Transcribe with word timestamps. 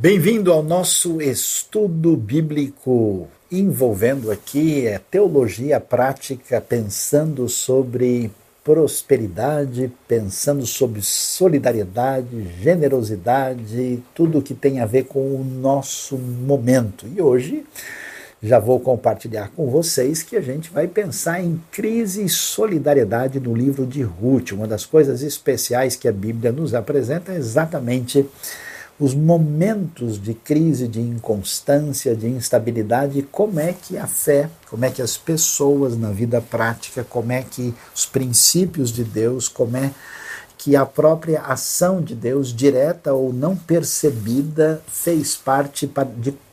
Bem-vindo 0.00 0.50
ao 0.50 0.62
nosso 0.62 1.20
estudo 1.20 2.16
bíblico 2.16 3.28
envolvendo 3.52 4.30
aqui 4.30 4.88
a 4.88 4.98
teologia 4.98 5.78
prática, 5.78 6.58
pensando 6.58 7.46
sobre 7.50 8.30
prosperidade, 8.64 9.92
pensando 10.08 10.64
sobre 10.64 11.02
solidariedade, 11.02 12.48
generosidade, 12.62 14.02
tudo 14.14 14.40
que 14.40 14.54
tem 14.54 14.80
a 14.80 14.86
ver 14.86 15.04
com 15.04 15.18
o 15.18 15.44
nosso 15.44 16.16
momento. 16.16 17.06
E 17.14 17.20
hoje 17.20 17.66
já 18.42 18.58
vou 18.58 18.80
compartilhar 18.80 19.50
com 19.54 19.68
vocês 19.68 20.22
que 20.22 20.34
a 20.34 20.40
gente 20.40 20.70
vai 20.70 20.86
pensar 20.88 21.44
em 21.44 21.60
crise 21.70 22.24
e 22.24 22.28
solidariedade 22.30 23.38
no 23.38 23.54
livro 23.54 23.84
de 23.84 24.00
Ruth. 24.00 24.52
Uma 24.52 24.66
das 24.66 24.86
coisas 24.86 25.20
especiais 25.20 25.94
que 25.94 26.08
a 26.08 26.12
Bíblia 26.12 26.52
nos 26.52 26.72
apresenta 26.72 27.32
é 27.32 27.36
exatamente 27.36 28.26
os 29.00 29.14
momentos 29.14 30.20
de 30.20 30.34
crise, 30.34 30.86
de 30.86 31.00
inconstância, 31.00 32.14
de 32.14 32.28
instabilidade, 32.28 33.22
como 33.32 33.58
é 33.58 33.72
que 33.72 33.96
a 33.96 34.06
fé, 34.06 34.50
como 34.68 34.84
é 34.84 34.90
que 34.90 35.00
as 35.00 35.16
pessoas 35.16 35.96
na 35.96 36.10
vida 36.10 36.38
prática, 36.42 37.02
como 37.02 37.32
é 37.32 37.42
que 37.42 37.74
os 37.94 38.04
princípios 38.04 38.92
de 38.92 39.02
Deus, 39.02 39.48
como 39.48 39.78
é 39.78 39.90
que 40.58 40.76
a 40.76 40.84
própria 40.84 41.40
ação 41.40 42.02
de 42.02 42.14
Deus, 42.14 42.54
direta 42.54 43.14
ou 43.14 43.32
não 43.32 43.56
percebida, 43.56 44.82
fez 44.86 45.34
parte 45.34 45.90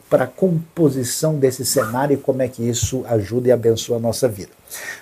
para 0.09 0.23
a 0.23 0.27
composição 0.27 1.37
desse 1.37 1.65
cenário 1.65 2.13
e 2.13 2.17
como 2.17 2.41
é 2.41 2.47
que 2.47 2.63
isso 2.63 3.03
ajuda 3.09 3.49
e 3.49 3.51
abençoa 3.51 3.97
a 3.97 3.99
nossa 3.99 4.25
vida. 4.29 4.51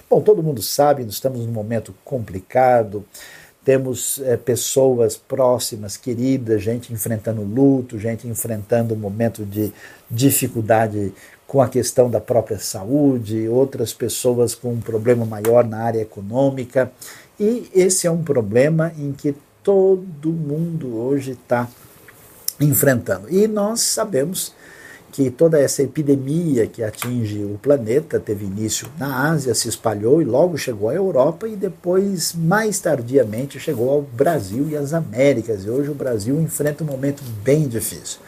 Bom, 0.09 0.19
todo 0.19 0.41
mundo 0.41 0.63
sabe, 0.63 1.03
nós 1.03 1.13
estamos 1.13 1.45
num 1.45 1.51
momento 1.51 1.93
complicado, 2.03 3.05
temos 3.65 4.21
é, 4.23 4.37
pessoas 4.37 5.17
próximas, 5.17 5.97
queridas, 5.97 6.61
gente 6.61 6.93
enfrentando 6.93 7.41
luto, 7.41 7.97
gente 7.97 8.27
enfrentando 8.27 8.93
um 8.93 8.97
momento 8.97 9.43
de 9.43 9.73
dificuldade 10.09 11.11
com 11.47 11.61
a 11.61 11.67
questão 11.67 12.07
da 12.07 12.21
própria 12.21 12.59
saúde, 12.59 13.49
outras 13.49 13.91
pessoas 13.91 14.53
com 14.53 14.73
um 14.73 14.79
problema 14.79 15.25
maior 15.25 15.65
na 15.65 15.79
área 15.79 15.99
econômica. 15.99 16.91
E 17.39 17.67
esse 17.73 18.05
é 18.05 18.11
um 18.11 18.23
problema 18.23 18.93
em 18.97 19.11
que 19.11 19.35
todo 19.63 20.31
mundo 20.31 20.95
hoje 20.95 21.31
está 21.31 21.67
enfrentando. 22.61 23.29
E 23.29 23.47
nós 23.47 23.81
sabemos 23.81 24.53
que 25.15 25.31
toda 25.31 25.57
essa 25.57 25.81
epidemia 25.81 26.67
que 26.67 26.83
atinge 26.83 27.41
o 27.41 27.57
planeta 27.57 28.19
teve 28.19 28.43
início 28.43 28.85
na 28.99 29.29
Ásia, 29.29 29.55
se 29.55 29.69
espalhou 29.69 30.21
e 30.21 30.25
logo 30.25 30.57
chegou 30.57 30.89
à 30.89 30.93
Europa 30.93 31.47
e 31.47 31.55
depois, 31.55 32.33
mais 32.33 32.81
tardiamente, 32.81 33.57
chegou 33.57 33.89
ao 33.89 34.01
Brasil 34.01 34.67
e 34.69 34.75
às 34.75 34.93
Américas. 34.93 35.63
E 35.63 35.69
hoje 35.69 35.89
o 35.89 35.95
Brasil 35.95 36.41
enfrenta 36.41 36.83
um 36.83 36.87
momento 36.87 37.23
bem 37.41 37.65
difícil. 37.65 38.19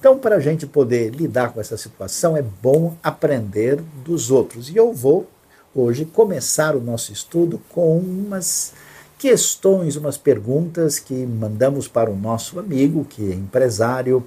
Então, 0.00 0.18
para 0.18 0.34
a 0.34 0.40
gente 0.40 0.66
poder 0.66 1.10
lidar 1.10 1.52
com 1.52 1.60
essa 1.60 1.76
situação, 1.76 2.36
é 2.36 2.42
bom 2.42 2.96
aprender 3.04 3.80
dos 4.04 4.32
outros. 4.32 4.68
E 4.68 4.76
eu 4.76 4.92
vou 4.92 5.28
hoje 5.72 6.04
começar 6.04 6.74
o 6.74 6.80
nosso 6.80 7.12
estudo 7.12 7.60
com 7.68 7.98
umas 7.98 8.72
questões, 9.16 9.94
umas 9.94 10.16
perguntas 10.16 10.98
que 10.98 11.24
mandamos 11.24 11.86
para 11.86 12.10
o 12.10 12.16
nosso 12.16 12.58
amigo, 12.58 13.04
que 13.04 13.30
é 13.30 13.32
empresário 13.32 14.24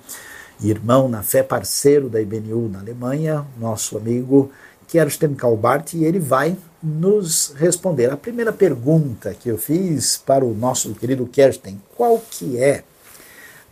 irmão 0.61 1.07
na 1.09 1.23
fé, 1.23 1.43
parceiro 1.43 2.09
da 2.09 2.21
IBNU 2.21 2.69
na 2.69 2.79
Alemanha, 2.79 3.45
nosso 3.59 3.97
amigo 3.97 4.51
Kerstin 4.87 5.33
Kalbart, 5.33 5.93
e 5.93 6.03
ele 6.03 6.19
vai 6.19 6.55
nos 6.81 7.53
responder. 7.57 8.11
A 8.11 8.17
primeira 8.17 8.53
pergunta 8.53 9.33
que 9.33 9.49
eu 9.49 9.57
fiz 9.57 10.17
para 10.17 10.45
o 10.45 10.53
nosso 10.53 10.93
querido 10.93 11.25
Kerstin, 11.25 11.81
qual 11.95 12.21
que 12.29 12.57
é 12.57 12.83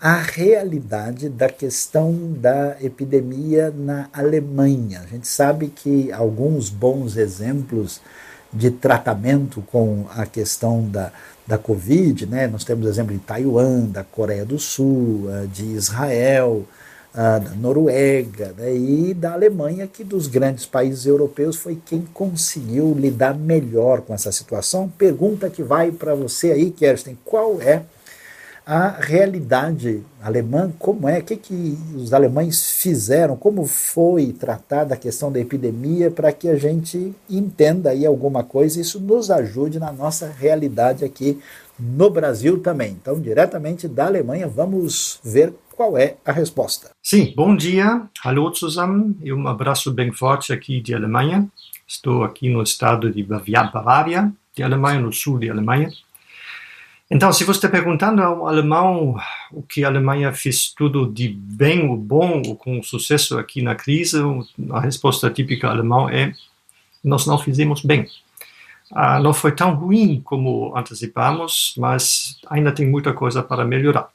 a 0.02 0.17
realidade 0.17 1.30
da 1.30 1.48
questão 1.48 2.34
da 2.34 2.75
epidemia 2.81 3.72
na 3.72 4.09
Alemanha? 4.12 5.02
A 5.02 5.07
gente 5.07 5.28
sabe 5.28 5.68
que 5.68 6.12
alguns 6.12 6.69
bons 6.69 7.16
exemplos 7.16 8.02
de 8.52 8.69
tratamento 8.69 9.63
com 9.72 10.06
a 10.16 10.25
questão 10.25 10.88
da, 10.88 11.12
da 11.46 11.57
Covid, 11.57 12.25
né? 12.25 12.47
nós 12.47 12.63
temos 12.63 12.88
exemplo 12.88 13.13
de 13.13 13.19
Taiwan, 13.19 13.86
da 13.86 14.03
Coreia 14.03 14.46
do 14.46 14.59
Sul, 14.59 15.28
eh, 15.30 15.47
de 15.52 15.66
Israel, 15.66 16.66
da 17.13 17.51
Noruega 17.56 18.53
né? 18.57 18.75
e 18.75 19.13
da 19.13 19.34
Alemanha, 19.34 19.88
que 19.88 20.03
dos 20.03 20.28
grandes 20.28 20.66
países 20.66 21.06
europeus 21.06 21.56
foi 21.56 21.79
quem 21.85 22.01
conseguiu 22.13 22.94
lidar 22.97 23.38
melhor 23.38 24.01
com 24.01 24.13
essa 24.13 24.31
situação. 24.31 24.91
Pergunta 24.97 25.50
que 25.50 25.62
vai 25.62 25.91
para 25.91 26.16
você 26.16 26.51
aí, 26.51 26.72
Kerstin, 26.72 27.18
qual 27.24 27.62
é 27.62 27.84
a 28.66 28.88
realidade 28.88 30.01
alemã, 30.22 30.72
como 30.79 31.07
é, 31.07 31.19
o 31.19 31.24
que, 31.24 31.35
que 31.35 31.78
os 31.96 32.13
alemães 32.13 32.72
fizeram, 32.72 33.35
como 33.35 33.66
foi 33.66 34.31
tratada 34.31 34.94
a 34.94 34.97
questão 34.97 35.30
da 35.30 35.40
epidemia, 35.40 36.09
para 36.09 36.31
que 36.31 36.47
a 36.47 36.56
gente 36.56 37.13
entenda 37.30 37.90
aí 37.90 38.06
alguma 38.06 38.41
coisa 38.41 38.80
isso 38.80 39.01
nos 39.01 39.30
ajude 39.30 39.80
na 39.80 39.91
nossa 39.91 40.28
realidade 40.28 41.03
aqui 41.03 41.41
no 41.79 42.09
Brasil 42.09 42.59
também. 42.59 42.91
Então, 42.91 43.19
diretamente 43.19 43.88
da 43.88 44.06
Alemanha, 44.06 44.47
vamos 44.47 45.19
ver 45.23 45.53
qual 45.75 45.97
é 45.97 46.17
a 46.25 46.31
resposta. 46.31 46.91
Sim, 47.01 47.34
bom 47.35 47.56
dia, 47.56 48.07
hallo 48.23 48.53
zusammen 48.53 49.17
e 49.22 49.34
um 49.34 49.47
abraço 49.47 49.91
bem 49.91 50.12
forte 50.12 50.53
aqui 50.53 50.79
de 50.79 50.94
Alemanha. 50.94 51.47
Estou 51.88 52.23
aqui 52.23 52.50
no 52.50 52.62
estado 52.62 53.12
de 53.12 53.23
Bavária, 53.23 54.31
de 54.56 54.63
Alemanha, 54.63 55.00
no 55.00 55.12
sul 55.12 55.39
de 55.39 55.50
Alemanha. 55.50 55.91
Então, 57.12 57.31
se 57.31 57.44
você 57.44 57.57
está 57.57 57.69
perguntando 57.69 58.23
ao 58.23 58.47
alemão 58.47 59.16
o 59.51 59.62
que 59.62 59.83
a 59.83 59.88
Alemanha 59.88 60.33
fez 60.33 60.73
tudo 60.73 61.06
de 61.06 61.28
bem 61.29 61.88
ou 61.88 61.97
bom 61.97 62.41
ou 62.47 62.56
com 62.56 62.81
sucesso 62.81 63.38
aqui 63.38 63.62
na 63.62 63.75
crise, 63.75 64.17
a 64.72 64.79
resposta 64.79 65.29
típica 65.29 65.69
alemã 65.69 66.09
é: 66.09 66.33
nós 67.03 67.28
não 67.28 67.38
fizemos 67.38 67.83
bem. 67.83 68.07
Ah, 68.91 69.19
não 69.19 69.33
foi 69.33 69.51
tão 69.51 69.73
ruim 69.73 70.21
como 70.23 70.75
antecipamos, 70.75 71.73
mas 71.77 72.38
ainda 72.49 72.71
tem 72.71 72.88
muita 72.88 73.13
coisa 73.13 73.41
para 73.41 73.66
melhorar. 73.66 74.09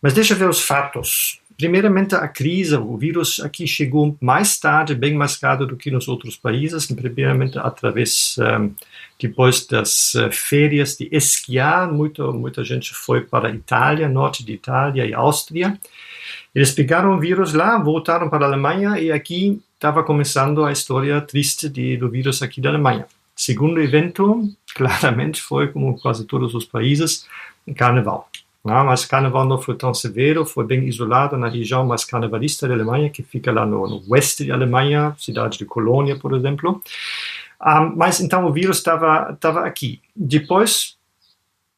Mas 0.00 0.14
deixa 0.14 0.34
eu 0.34 0.38
ver 0.38 0.48
os 0.48 0.60
fatos. 0.60 1.40
Primeiramente, 1.56 2.14
a 2.14 2.26
crise, 2.26 2.74
o 2.74 2.96
vírus 2.96 3.38
aqui 3.38 3.66
chegou 3.66 4.16
mais 4.20 4.58
tarde, 4.58 4.94
bem 4.94 5.14
mais 5.14 5.38
tarde 5.38 5.66
do 5.66 5.76
que 5.76 5.90
nos 5.90 6.08
outros 6.08 6.36
países, 6.36 6.86
primeiramente 6.86 7.58
através, 7.58 8.36
um, 8.38 8.74
depois 9.20 9.64
das 9.66 10.14
uh, 10.14 10.28
férias 10.32 10.96
de 10.96 11.08
esquiar, 11.12 11.92
muita, 11.92 12.24
muita 12.32 12.64
gente 12.64 12.92
foi 12.92 13.20
para 13.20 13.48
a 13.48 13.52
Itália, 13.52 14.08
norte 14.08 14.44
de 14.44 14.54
Itália 14.54 15.06
e 15.06 15.14
Áustria. 15.14 15.78
Eles 16.54 16.72
pegaram 16.72 17.14
o 17.14 17.20
vírus 17.20 17.54
lá, 17.54 17.78
voltaram 17.78 18.28
para 18.28 18.44
a 18.44 18.48
Alemanha 18.48 18.98
e 18.98 19.12
aqui 19.12 19.62
estava 19.74 20.02
começando 20.02 20.64
a 20.64 20.72
história 20.72 21.20
triste 21.20 21.68
de, 21.68 21.96
do 21.96 22.10
vírus 22.10 22.42
aqui 22.42 22.60
da 22.60 22.70
Alemanha. 22.70 23.06
Segundo 23.44 23.82
evento, 23.82 24.48
claramente 24.72 25.42
foi, 25.42 25.66
como 25.66 25.98
quase 25.98 26.24
todos 26.24 26.54
os 26.54 26.64
países, 26.64 27.26
carnaval. 27.74 28.28
Não, 28.64 28.84
mas 28.84 29.04
carnaval 29.04 29.44
não 29.44 29.60
foi 29.60 29.74
tão 29.74 29.92
severo, 29.92 30.46
foi 30.46 30.64
bem 30.64 30.84
isolado 30.84 31.36
na 31.36 31.48
região 31.48 31.84
mais 31.84 32.04
carnavalista 32.04 32.68
da 32.68 32.74
Alemanha, 32.74 33.10
que 33.10 33.24
fica 33.24 33.50
lá 33.50 33.66
no, 33.66 33.88
no 33.88 34.02
oeste 34.08 34.44
da 34.44 34.54
Alemanha, 34.54 35.16
cidade 35.18 35.58
de 35.58 35.64
Colônia, 35.64 36.16
por 36.16 36.36
exemplo. 36.36 36.80
Um, 37.60 37.96
mas 37.96 38.20
então 38.20 38.46
o 38.46 38.52
vírus 38.52 38.78
estava 38.78 39.66
aqui. 39.66 40.00
Depois 40.14 40.96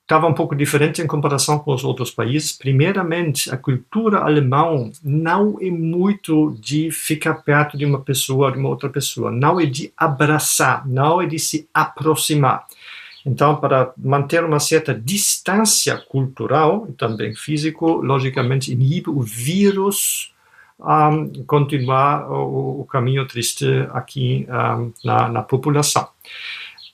estava 0.05 0.27
um 0.27 0.35
pouco 0.35 0.55
diferente 0.55 1.01
em 1.01 1.07
comparação 1.07 1.59
com 1.59 1.75
os 1.75 1.83
outros 1.83 2.11
países. 2.11 2.53
Primeiramente, 2.53 3.51
a 3.51 3.57
cultura 3.57 4.19
alemã 4.19 4.91
não 5.03 5.59
é 5.61 5.71
muito 5.71 6.55
de 6.61 6.91
ficar 6.91 7.35
perto 7.35 7.77
de 7.77 7.87
uma 7.87 8.01
pessoa, 8.01 8.53
de 8.53 8.59
uma 8.59 8.69
outra 8.69 8.91
pessoa. 8.91 9.31
Não 9.31 9.59
é 9.59 9.65
de 9.65 9.93
abraçar, 9.97 10.87
não 10.87 11.23
é 11.23 11.27
de 11.27 11.39
se 11.39 11.67
aproximar. 11.73 12.67
Então, 13.25 13.57
para 13.57 13.93
manter 13.97 14.45
uma 14.45 14.61
certa 14.61 14.95
distância 14.95 15.97
cultural 15.97 16.87
e 16.91 16.93
também 16.93 17.35
físico, 17.35 17.87
logicamente 18.03 18.71
inibe 18.71 19.09
o 19.09 19.23
vírus 19.23 20.35
um, 20.79 21.45
continuar 21.45 22.31
o, 22.31 22.83
o, 22.83 22.85
caminho 22.85 23.27
triste 23.27 23.67
aqui 23.93 24.47
um, 24.51 24.93
na, 25.03 25.29
na, 25.29 25.43
população. 25.43 26.07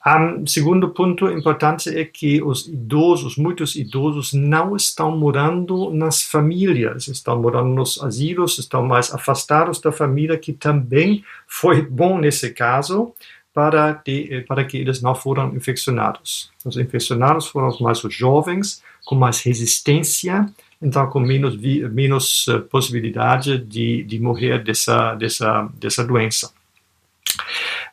Um 0.06 0.47
segundo 0.47 0.88
ponto 0.88 1.29
importante 1.31 1.91
é 1.91 2.06
que 2.06 2.43
os 2.43 2.67
idosos, 2.67 3.37
muitos 3.37 3.76
idosos, 3.76 4.32
não 4.32 4.75
estão 4.75 5.14
morando 5.17 5.91
nas 5.93 6.23
famílias, 6.23 7.06
estão 7.06 7.41
morando 7.41 7.69
nos 7.69 8.02
asilos, 8.02 8.58
estão 8.58 8.82
mais 8.82 9.12
afastados 9.12 9.79
da 9.79 9.93
família, 9.93 10.38
que 10.38 10.55
também 10.55 11.23
foi 11.47 11.82
bom 11.82 12.19
nesse 12.19 12.50
caso, 12.50 13.12
para, 13.52 13.93
de, 13.93 14.43
para 14.49 14.64
que 14.64 14.79
eles 14.79 15.02
não 15.02 15.14
foram 15.14 15.55
infeccionados. 15.55 16.50
Os 16.64 16.79
infeccionados 16.79 17.49
foram 17.49 17.69
os 17.69 17.81
mais 17.81 17.99
jovens, 17.99 18.82
com 19.05 19.14
mais 19.14 19.43
resistência, 19.43 20.47
então 20.81 21.11
com 21.11 21.20
menos, 21.20 21.56
menos 21.56 22.47
uh, 22.49 22.61
possibilidade 22.62 23.58
de, 23.58 24.02
de 24.05 24.19
morrer 24.19 24.62
dessa, 24.64 25.14
dessa, 25.14 25.69
dessa 25.75 26.05
doença. 26.05 26.52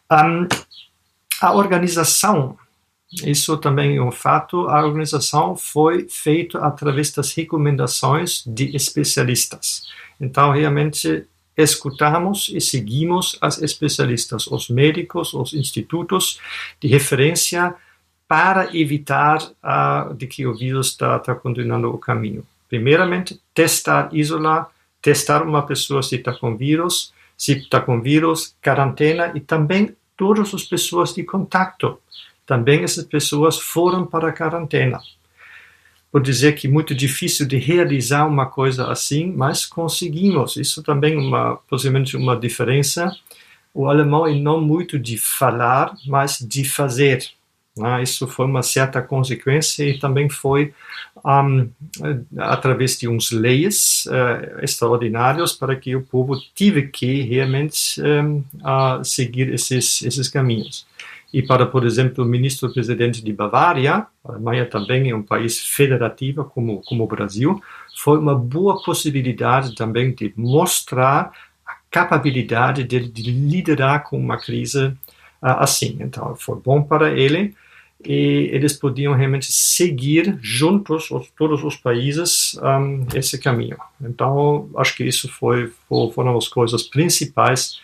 Um, 0.10 0.48
a 1.42 1.54
organização 1.54 2.58
isso 3.24 3.58
também 3.58 3.96
é 3.96 4.02
um 4.02 4.12
fato, 4.12 4.68
a 4.68 4.86
organização 4.86 5.56
foi 5.56 6.08
feita 6.10 6.60
através 6.60 7.12
das 7.12 7.34
recomendações 7.34 8.44
de 8.46 8.76
especialistas. 8.76 9.88
Então, 10.20 10.52
realmente, 10.52 11.26
escutamos 11.56 12.52
e 12.54 12.60
seguimos 12.60 13.38
as 13.42 13.62
especialistas, 13.62 14.46
os 14.48 14.70
médicos, 14.70 15.34
os 15.34 15.54
institutos 15.54 16.40
de 16.82 16.88
referência 16.88 17.74
para 18.28 18.76
evitar 18.76 19.42
uh, 19.42 20.14
de 20.14 20.28
que 20.28 20.46
o 20.46 20.54
vírus 20.54 20.88
está 20.88 21.18
tá 21.18 21.34
continuando 21.34 21.90
o 21.90 21.98
caminho. 21.98 22.46
Primeiramente, 22.68 23.40
testar, 23.54 24.10
isolar, 24.12 24.70
testar 25.02 25.44
uma 25.44 25.66
pessoa 25.66 26.04
se 26.04 26.16
está 26.16 26.34
com 26.34 26.58
vírus, 26.58 27.14
se 27.38 27.54
está 27.54 27.80
com 27.80 28.02
vírus, 28.02 28.54
quarentena 28.62 29.32
e 29.34 29.40
também 29.40 29.96
todas 30.18 30.54
as 30.54 30.64
pessoas 30.64 31.14
de 31.14 31.24
contato. 31.24 32.00
Também 32.46 32.84
essas 32.84 33.06
pessoas 33.06 33.58
foram 33.60 34.06
para 34.06 34.30
a 34.30 34.34
quarentena. 34.34 35.00
Vou 36.12 36.22
dizer 36.22 36.54
que 36.54 36.68
é 36.68 36.70
muito 36.70 36.96
difícil 36.96 37.46
de 37.46 37.58
realizar 37.58 38.26
uma 38.26 38.46
coisa 38.46 38.90
assim, 38.90 39.32
mas 39.32 39.66
conseguimos. 39.66 40.58
Isso 40.58 40.82
também 40.82 41.18
uma, 41.18 41.58
possivelmente 41.70 42.18
uma 42.18 42.36
diferença. 42.36 43.16
O 43.74 43.88
alemão 43.88 44.26
é 44.26 44.34
não 44.34 44.60
muito 44.60 44.98
de 44.98 45.18
falar, 45.18 45.94
mas 46.06 46.40
de 46.40 46.64
fazer. 46.64 47.30
Ah, 47.82 48.02
isso 48.02 48.28
foi 48.28 48.46
uma 48.46 48.64
certa 48.64 49.02
consequência 49.02 49.84
e 49.84 50.00
também 50.00 50.30
foi 50.30 50.74
um, 51.26 51.70
através 52.38 52.98
de 52.98 53.08
uns 53.08 53.32
leis 53.32 54.06
uh, 54.08 55.60
para 55.60 55.76
que 55.76 55.96
o 55.96 56.02
povo 56.02 56.36
tive 56.56 56.88
que 56.88 57.22
realmente 57.22 58.02
um, 58.02 58.44
uh, 58.62 59.04
seguir 59.04 59.54
esses, 59.54 60.02
esses 60.02 60.28
caminhos. 60.28 60.86
E 61.34 61.42
para, 61.42 61.66
por 61.66 61.86
exemplo, 61.86 62.24
o 62.24 62.28
ministro-presidente 62.28 63.22
de 63.22 63.34
Bavária, 63.34 64.08
a 64.24 64.32
Alemanha 64.32 64.66
também 64.66 65.10
é 65.10 65.16
um 65.16 65.22
país 65.22 65.60
federativo 65.60 66.46
como, 66.46 66.82
como 66.84 67.04
o 67.04 67.08
Brasil, 67.08 67.62
foi 67.98 68.18
uma 68.18 68.34
boa 68.34 68.82
possibilidade 68.82 69.76
também 69.76 70.14
de 70.14 70.34
mostrar 70.38 71.32
a 71.66 71.76
capacidade 71.92 72.84
de, 72.84 73.10
de 73.10 73.32
liderar 73.32 74.04
com 74.04 74.18
uma 74.18 74.38
crise 74.38 74.86
uh, 74.86 74.96
assim. 75.60 75.98
Então, 76.00 76.36
foi 76.36 76.58
bom 76.64 76.82
para 76.82 77.12
ele 77.12 77.54
e 78.08 78.50
eles 78.54 78.72
podiam 78.72 79.14
realmente 79.14 79.52
seguir 79.52 80.40
juntos, 80.42 81.12
os, 81.12 81.30
todos 81.38 81.62
os 81.62 81.76
países, 81.76 82.58
um, 82.64 83.06
esse 83.14 83.38
caminho. 83.38 83.78
Então, 84.02 84.70
acho 84.78 84.96
que 84.96 85.04
isso 85.04 85.28
foi, 85.28 85.74
foram 85.90 86.38
as 86.38 86.48
coisas 86.48 86.84
principais 86.84 87.82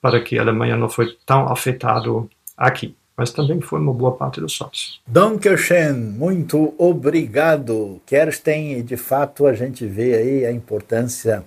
para 0.00 0.20
que 0.22 0.38
a 0.38 0.42
Alemanha 0.42 0.74
não 0.74 0.88
foi 0.88 1.14
tão 1.26 1.52
afetado 1.52 2.30
aqui. 2.56 2.96
Mas 3.14 3.30
também 3.30 3.60
foi 3.60 3.80
uma 3.80 3.92
boa 3.92 4.12
parte 4.12 4.40
dos 4.40 4.54
sócios. 4.54 5.00
Dankeschön, 5.06 5.92
muito 5.92 6.72
obrigado. 6.78 8.00
Kersten, 8.06 8.82
de 8.82 8.96
fato 8.96 9.44
a 9.44 9.52
gente 9.52 9.84
vê 9.84 10.14
aí 10.14 10.46
a 10.46 10.52
importância 10.52 11.44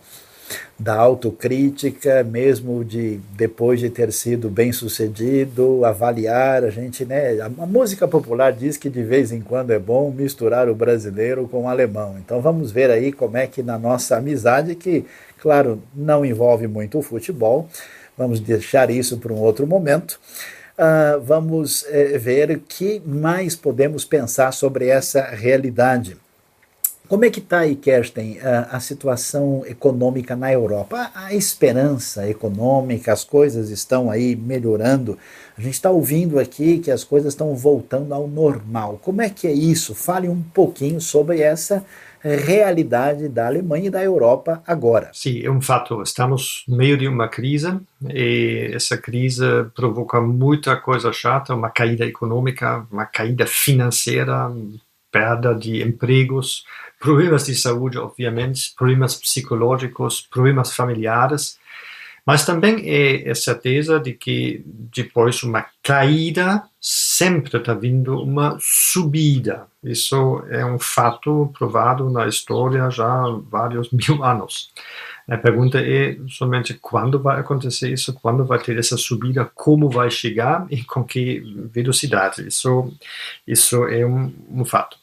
da 0.77 0.95
autocrítica, 0.95 2.24
mesmo 2.24 2.83
de 2.83 3.19
depois 3.33 3.80
de 3.80 3.89
ter 3.89 4.12
sido 4.12 4.50
bem 4.50 4.71
sucedido, 4.71 5.86
avaliar 5.86 6.63
a 6.63 6.69
gente, 6.69 7.06
né? 7.06 7.39
A, 7.39 7.45
a, 7.45 7.65
música 7.65 8.07
popular 8.07 8.51
diz 8.51 8.77
que 8.77 8.89
de 8.89 9.03
vez 9.03 9.31
em 9.31 9.42
quando 9.42 9.71
é 9.71 9.80
bom 9.80 10.12
misturar 10.12 10.68
o 10.69 10.75
brasileiro 10.75 11.48
com 11.48 11.63
o 11.63 11.68
alemão. 11.68 12.15
Então 12.18 12.42
vamos 12.42 12.71
ver 12.71 12.89
aí 12.89 13.12
como 13.12 13.38
é 13.38 13.48
que 13.48 13.62
na 13.62 13.77
nossa 13.77 14.18
amizade, 14.18 14.75
que 14.75 15.06
claro 15.39 15.81
não 15.94 16.25
envolve 16.25 16.68
muito 16.68 16.97
o 16.97 17.01
futebol, 17.01 17.69
vamos 18.18 18.39
deixar 18.39 18.89
isso 18.89 19.18
para 19.18 19.33
um 19.33 19.39
outro 19.39 19.68
momento. 19.68 20.19
Uh, 20.77 21.21
vamos 21.21 21.83
uh, 21.83 22.19
ver 22.19 22.50
o 22.50 22.59
que 22.59 23.01
mais 23.06 23.56
podemos 23.56 24.04
pensar 24.04 24.51
sobre 24.51 24.88
essa 24.88 25.21
realidade. 25.21 26.18
Como 27.12 27.25
é 27.25 27.30
que 27.30 27.40
está 27.40 27.60
aí, 27.60 27.75
Kersten, 27.75 28.40
a, 28.40 28.78
a, 28.78 28.80
situação 28.80 29.66
econômica 29.68 30.34
na 30.34 30.50
Europa? 30.50 31.12
A, 31.13 31.25
a, 31.25 31.34
esperança 31.34 32.25
econômica, 32.30 33.12
as 33.12 33.25
coisas 33.25 33.69
estão 33.69 34.10
aí 34.10 34.34
melhorando. 34.34 35.18
A 35.58 35.62
gente 35.62 35.74
está 35.74 35.92
ouvindo 35.92 36.40
aqui 36.40 36.80
que 36.80 36.90
as 36.90 37.04
coisas 37.04 37.34
estão 37.34 37.54
voltando 37.54 38.13
ao 38.13 38.30
normal. 38.30 38.98
Como 39.04 39.22
é 39.22 39.30
que 39.30 39.46
é 39.46 39.52
isso? 39.52 39.94
Fale 39.94 40.30
um 40.30 40.42
pouquinho 40.42 41.02
sobre 41.02 41.42
essa 41.42 41.86
realidade 42.22 43.28
da 43.28 43.46
Alemanha 43.48 43.88
e 43.88 43.92
da 43.92 44.02
Europa 44.02 44.64
agora. 44.66 45.10
Sim, 45.12 45.42
é 45.44 45.52
um 45.52 45.62
fato. 45.62 46.02
Estamos 46.02 46.64
no 46.66 46.78
meio 46.78 46.98
de 46.98 47.10
uma 47.10 47.28
crise 47.28 47.78
e 48.10 48.72
essa 48.74 48.98
crise 48.98 49.44
provoca 49.75 50.22
muita 50.22 50.78
coisa 50.78 51.12
chata, 51.12 51.54
uma 51.54 51.72
caída 51.72 52.06
econômica, 52.06 52.88
uma 52.90 53.06
caída 53.06 53.46
financeira, 53.46 54.50
perda 55.12 55.54
de 55.54 55.84
empregos, 55.84 56.64
problemas 57.01 57.48
de 57.48 57.56
saúde, 57.56 57.98
obviamente, 57.98 58.74
problemas 58.77 59.15
psicológicos, 59.15 60.21
problemas 60.21 60.74
familiares, 60.74 61.59
mas 62.24 62.45
também 62.45 62.83
é 62.88 63.31
a 63.31 63.36
certeza 63.36 64.00
de 64.00 64.13
que 64.13 64.63
depois 64.65 65.38
de 65.38 65.45
uma 65.45 65.65
caída 65.81 66.63
sempre 66.80 67.57
está 67.57 67.74
vindo 67.74 68.21
uma 68.21 68.56
subida. 68.62 69.65
Isso 69.83 70.44
é 70.50 70.63
um 70.63 70.77
fato 70.77 71.51
provado 71.57 72.07
na 72.12 72.27
história 72.27 72.88
já 72.92 73.07
há 73.07 73.39
vários 73.50 73.89
mil 73.92 74.24
anos. 74.24 74.71
A 75.27 75.38
pergunta 75.38 75.80
é 75.80 76.18
somente 76.27 76.75
quando 76.75 77.19
vai 77.19 77.39
acontecer 77.39 77.92
isso, 77.92 78.13
quando 78.13 78.45
vai 78.45 78.59
ter 78.59 78.77
essa 78.77 78.97
subida, 78.97 79.50
como 79.56 79.89
vai 79.89 80.12
chegar 80.12 80.68
e 80.69 80.83
com 80.83 81.04
que 81.04 81.39
velocidade. 81.74 82.47
Isso, 82.47 82.94
isso 83.47 83.88
é 83.88 84.06
um, 84.06 84.31
um 84.51 84.65
fato. 84.65 84.97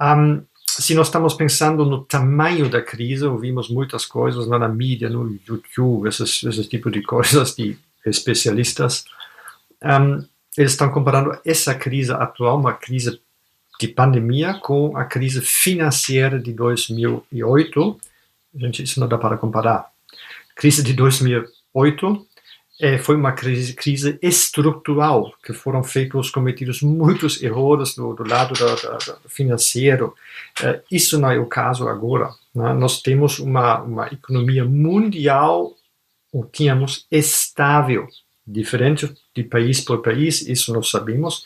Um, 0.00 0.42
se 0.82 0.94
nós 0.94 1.06
estamos 1.06 1.34
pensando 1.34 1.84
no 1.84 2.04
tamanho 2.04 2.68
da 2.68 2.82
crise, 2.82 3.24
ouvimos 3.24 3.68
muitas 3.68 4.04
coisas 4.04 4.46
na 4.46 4.68
mídia, 4.68 5.08
no 5.08 5.38
YouTube, 5.48 6.08
esses, 6.08 6.42
esses 6.42 6.66
tipos 6.66 6.92
de 6.92 7.02
coisas 7.02 7.54
de 7.56 7.78
especialistas. 8.04 9.04
Um, 9.82 10.24
eles 10.56 10.72
estão 10.72 10.90
comparando 10.90 11.38
essa 11.44 11.74
crise 11.74 12.12
atual, 12.12 12.58
uma 12.58 12.72
crise 12.72 13.20
de 13.78 13.88
pandemia, 13.88 14.54
com 14.54 14.96
a 14.96 15.04
crise 15.04 15.40
financeira 15.40 16.38
de 16.38 16.52
2008. 16.52 18.00
Gente, 18.54 18.82
isso 18.82 19.00
não 19.00 19.08
dá 19.08 19.18
para 19.18 19.36
comparar. 19.36 19.90
Crise 20.54 20.82
de 20.82 20.94
2008 20.94 22.26
é, 22.78 22.98
foi 22.98 23.16
uma 23.16 23.32
crise, 23.32 23.72
crise, 23.72 24.18
estrutural, 24.20 25.32
que 25.42 25.52
foram 25.52 25.82
feitos, 25.82 26.30
cometidos 26.30 26.82
muitos 26.82 27.42
erros 27.42 27.94
do, 27.94 28.12
do 28.14 28.28
lado 28.28 28.52
da, 28.54 28.74
da, 28.74 28.98
da 28.98 29.16
financeiro. 29.28 30.14
É, 30.62 30.82
isso 30.90 31.18
não 31.18 31.30
é 31.30 31.38
o 31.38 31.46
caso 31.46 31.88
agora. 31.88 32.30
Né? 32.54 32.74
Nós 32.74 33.00
temos 33.00 33.38
uma, 33.38 33.80
uma 33.80 34.06
economia 34.08 34.64
mundial, 34.64 35.72
ou 36.32 36.44
tínhamos, 36.44 37.06
estável, 37.10 38.06
diferente 38.46 39.12
de 39.34 39.42
país 39.42 39.80
por 39.80 40.02
país, 40.02 40.46
isso 40.46 40.72
nós 40.72 40.90
sabemos. 40.90 41.44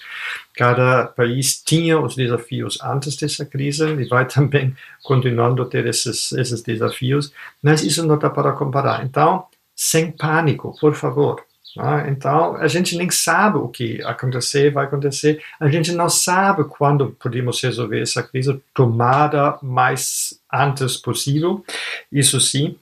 Cada 0.55 1.07
país 1.07 1.63
tinha 1.65 1.99
os 1.99 2.15
desafios 2.15 2.79
antes 2.83 3.17
dessa 3.17 3.47
crise 3.47 3.85
e 3.87 4.05
vai 4.09 4.27
também 4.29 4.75
continuando 5.03 5.63
a 5.63 5.67
ter 5.67 5.87
esses, 5.87 6.33
esses 6.33 6.61
desafios, 6.61 7.33
mas 7.63 7.83
isso 7.83 8.05
não 8.05 8.19
dá 8.19 8.29
para 8.29 8.53
comparar. 8.53 9.05
Então, 9.05 9.47
sem 9.83 10.13
pânico, 10.13 10.77
por 10.79 10.95
favor. 10.95 11.43
Ah, 11.79 12.05
então, 12.07 12.57
a 12.57 12.69
gente 12.69 12.99
nem 12.99 13.11
sabe 13.11 13.57
o 13.57 13.67
que 13.67 14.03
acontecer, 14.03 14.71
vai 14.71 14.85
acontecer. 14.85 15.43
A 15.59 15.71
gente 15.71 15.91
não 15.93 16.11
sabe 16.11 16.65
quando 16.65 17.17
podemos 17.19 17.63
resolver 17.63 18.03
essa 18.03 18.23
crise, 18.23 18.61
tomada 18.75 19.59
mais 19.63 20.39
antes 20.53 20.99
possível. 20.99 21.65
Isso 22.13 22.39
sim. 22.39 22.77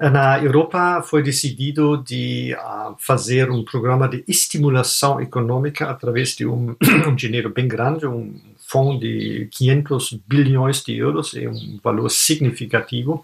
Na 0.00 0.40
Europa 0.40 1.02
foi 1.02 1.20
decidido 1.20 1.96
de 1.96 2.54
uh, 2.54 2.94
fazer 2.96 3.50
um 3.50 3.64
programa 3.64 4.08
de 4.08 4.22
estimulação 4.28 5.20
econômica 5.20 5.90
através 5.90 6.36
de 6.36 6.46
um, 6.46 6.76
um 7.08 7.14
dinheiro 7.14 7.50
bem 7.50 7.66
grande, 7.66 8.06
um 8.06 8.38
fundo 8.72 9.00
de 9.00 9.48
500 9.52 10.18
bilhões 10.26 10.82
de 10.82 10.96
euros, 10.96 11.34
é 11.34 11.46
um 11.46 11.78
valor 11.84 12.08
significativo, 12.08 13.22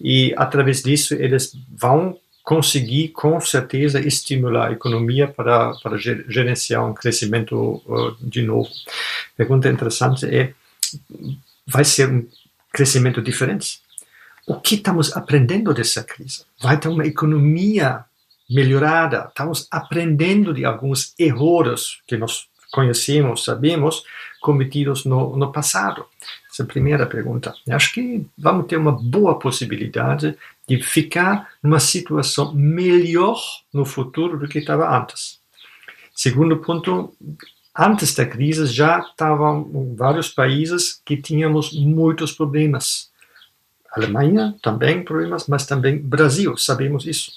e 0.00 0.32
através 0.36 0.82
disso 0.84 1.14
eles 1.14 1.52
vão 1.76 2.16
conseguir 2.44 3.08
com 3.08 3.40
certeza 3.40 3.98
estimular 3.98 4.68
a 4.68 4.72
economia 4.72 5.26
para, 5.26 5.74
para 5.82 5.96
gerenciar 5.96 6.88
um 6.88 6.94
crescimento 6.94 7.82
uh, 7.86 8.14
de 8.20 8.42
novo. 8.42 8.68
Pergunta 9.36 9.68
interessante 9.68 10.26
é, 10.26 10.54
vai 11.66 11.84
ser 11.84 12.08
um 12.08 12.28
crescimento 12.72 13.20
diferente? 13.20 13.80
O 14.46 14.60
que 14.60 14.76
estamos 14.76 15.16
aprendendo 15.16 15.74
dessa 15.74 16.04
crise? 16.04 16.44
Vai 16.60 16.78
ter 16.78 16.88
uma 16.88 17.06
economia 17.06 18.04
melhorada? 18.48 19.26
Estamos 19.28 19.66
aprendendo 19.70 20.52
de 20.52 20.64
alguns 20.64 21.14
erros 21.18 22.02
que 22.06 22.16
nós 22.16 22.46
conhecemos, 22.70 23.44
sabemos, 23.44 24.02
cometidos 24.44 25.06
no, 25.06 25.34
no 25.38 25.50
passado? 25.50 26.04
Essa 26.52 26.62
é 26.62 26.64
a 26.64 26.68
primeira 26.68 27.06
pergunta. 27.06 27.54
Eu 27.66 27.74
acho 27.74 27.94
que 27.94 28.26
vamos 28.36 28.66
ter 28.66 28.76
uma 28.76 28.92
boa 28.92 29.38
possibilidade 29.38 30.36
de 30.68 30.82
ficar 30.82 31.48
numa 31.62 31.80
situação 31.80 32.52
melhor 32.52 33.40
no 33.72 33.86
futuro 33.86 34.38
do 34.38 34.46
que 34.46 34.58
estava 34.58 34.94
antes. 34.94 35.40
Segundo 36.14 36.58
ponto, 36.58 37.14
antes 37.74 38.14
da 38.14 38.26
crise 38.26 38.66
já 38.66 38.98
estavam 39.00 39.94
vários 39.96 40.28
países 40.28 41.00
que 41.02 41.16
tínhamos 41.16 41.72
muitos 41.72 42.30
problemas. 42.30 43.10
Alemanha 43.96 44.54
também 44.60 45.04
problemas, 45.04 45.46
mas 45.46 45.66
também 45.66 45.98
Brasil, 45.98 46.56
sabemos 46.56 47.06
isso. 47.06 47.30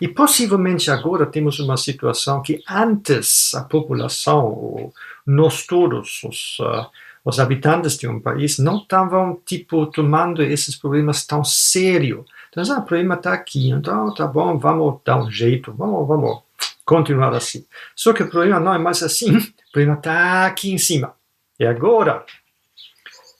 E 0.00 0.06
possivelmente 0.06 0.90
agora 0.90 1.26
temos 1.26 1.58
uma 1.58 1.76
situação 1.76 2.42
que 2.42 2.62
antes 2.68 3.52
a 3.54 3.62
população, 3.62 4.92
nós 5.26 5.66
todos, 5.66 6.20
os, 6.22 6.58
uh, 6.60 6.86
os 7.24 7.40
habitantes 7.40 7.98
de 7.98 8.06
um 8.06 8.20
país, 8.20 8.58
não 8.58 8.78
estavam 8.78 9.40
tipo 9.44 9.86
tomando 9.86 10.42
esses 10.42 10.76
problemas 10.76 11.26
tão 11.26 11.42
sério. 11.42 12.24
Então, 12.50 12.62
ah, 12.72 12.78
o 12.78 12.82
problema 12.82 13.16
está 13.16 13.32
aqui, 13.32 13.70
então 13.70 14.14
tá 14.14 14.26
bom, 14.26 14.56
vamos 14.56 15.00
dar 15.04 15.18
um 15.18 15.30
jeito, 15.30 15.72
vamos, 15.72 16.06
vamos 16.06 16.38
continuar 16.84 17.34
assim. 17.34 17.66
Só 17.96 18.12
que 18.12 18.22
o 18.22 18.30
problema 18.30 18.60
não 18.60 18.72
é 18.72 18.78
mais 18.78 19.02
assim, 19.02 19.34
o 19.36 19.72
problema 19.72 19.98
está 19.98 20.46
aqui 20.46 20.72
em 20.72 20.78
cima. 20.78 21.14
E 21.58 21.66
agora 21.66 22.24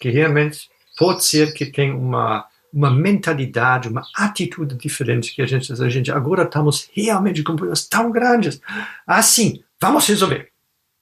que 0.00 0.10
realmente 0.10 0.68
pode 0.98 1.24
ser 1.24 1.52
que 1.52 1.66
tem 1.66 1.92
uma 1.92 2.46
uma 2.76 2.90
mentalidade, 2.90 3.88
uma 3.88 4.02
atitude 4.14 4.74
diferente 4.74 5.34
que 5.34 5.40
a 5.40 5.46
gente, 5.46 5.72
a 5.72 5.88
gente 5.88 6.12
agora 6.12 6.42
estamos 6.42 6.90
realmente 6.92 7.42
com 7.42 7.56
problemas 7.56 7.88
tão 7.88 8.12
grandes. 8.12 8.60
Assim, 9.06 9.64
vamos 9.80 10.06
resolver. 10.06 10.50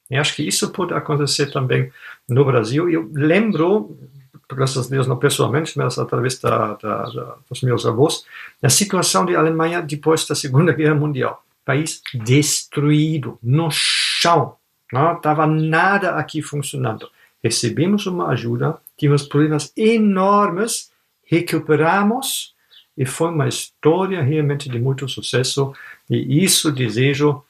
E 0.09 0.17
acho 0.17 0.37
que 0.37 0.47
isso 0.47 0.71
pode 0.71 0.95
acontecer 0.95 1.51
também 1.51 1.91
no 2.29 2.45
Brasil. 2.45 2.89
Eu 2.89 3.11
lembro, 3.13 3.99
graças 4.49 4.87
a 4.87 4.89
Deus 4.89 5.09
não 5.09 5.17
pessoalmente, 5.17 5.77
mas 5.77 5.99
através 5.99 6.39
da, 6.39 6.75
da, 6.75 7.07
da, 7.07 7.37
dos 7.51 7.63
meus 7.63 7.85
avós, 7.85 8.25
a 8.63 8.71
situação 8.71 9.27
da 9.27 9.37
Alemanha 9.37 9.83
depois 9.83 10.25
da 10.29 10.37
Segunda 10.37 10.71
Guerra 10.73 10.95
Mundial. 10.95 11.45
País 11.65 12.01
destruído, 12.15 13.37
no 13.43 13.69
chão. 13.73 14.55
Não 14.93 15.17
estava 15.17 15.45
nada 15.45 16.11
aqui 16.13 16.41
funcionando. 16.41 17.11
Recebemos 17.43 18.07
uma 18.07 18.29
ajuda, 18.29 18.79
tínhamos 18.97 19.25
problemas 19.25 19.73
enormes 19.77 20.94
recuperamos 21.35 22.55
e 22.97 23.05
foi 23.05 23.31
uma 23.31 23.49
história 23.49 24.23
realmente 24.23 24.69
de 24.69 24.79
muito 24.79 25.09
sucesso 25.09 25.73
e 26.09 26.45
isso 26.45 26.71
desejo 26.71 27.43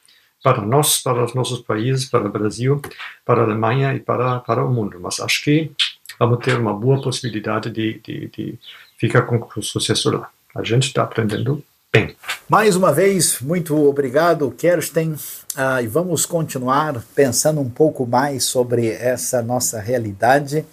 para 0.43 0.61
nós, 0.61 1.01
para 1.01 1.23
os 1.23 1.33
nossos 1.33 1.59
países, 1.59 2.05
para 2.05 2.25
o 2.25 2.31
Brasil, 2.31 2.81
para 3.25 3.41
a 3.41 3.43
Alemanha 3.43 3.93
e 3.93 3.99
para, 3.99 4.39
para 4.39 4.63
o 4.63 4.71
mundo. 4.71 4.99
Mas 4.99 5.19
acho 5.19 5.43
que 5.43 5.71
vamos 6.19 6.39
ter 6.43 6.57
uma 6.57 6.73
boa 6.73 7.01
possibilidade 7.01 7.69
de, 7.69 7.99
de, 8.03 8.27
de 8.27 8.59
ficar 8.97 9.23
com 9.23 9.61
sucesso 9.61 10.11
lá. 10.11 10.29
A 10.55 10.63
gente 10.63 10.87
está 10.87 11.03
aprendendo 11.03 11.63
bem. 11.91 12.15
Mais 12.47 12.75
uma 12.75 12.93
vez, 12.93 13.39
muito 13.41 13.75
obrigado, 13.87 14.51
Kersten. 14.51 15.15
Ah, 15.55 15.81
e 15.81 15.87
vamos 15.87 16.25
continuar 16.25 17.03
pensando 17.15 17.59
um 17.59 17.69
pouco 17.69 18.05
mais 18.05 18.43
sobre 18.43 18.87
essa 18.89 19.41
nossa 19.41 19.79
realidade. 19.79 20.65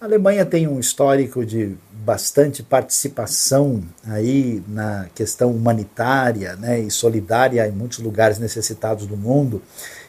A 0.00 0.06
Alemanha 0.06 0.44
tem 0.44 0.66
um 0.66 0.78
histórico 0.80 1.46
de 1.46 1.76
bastante 2.04 2.62
participação 2.62 3.82
aí 4.06 4.62
na 4.68 5.06
questão 5.14 5.50
humanitária 5.50 6.54
né, 6.56 6.78
e 6.78 6.90
solidária 6.90 7.66
em 7.66 7.72
muitos 7.72 7.98
lugares 7.98 8.38
necessitados 8.38 9.06
do 9.06 9.16
mundo 9.16 9.62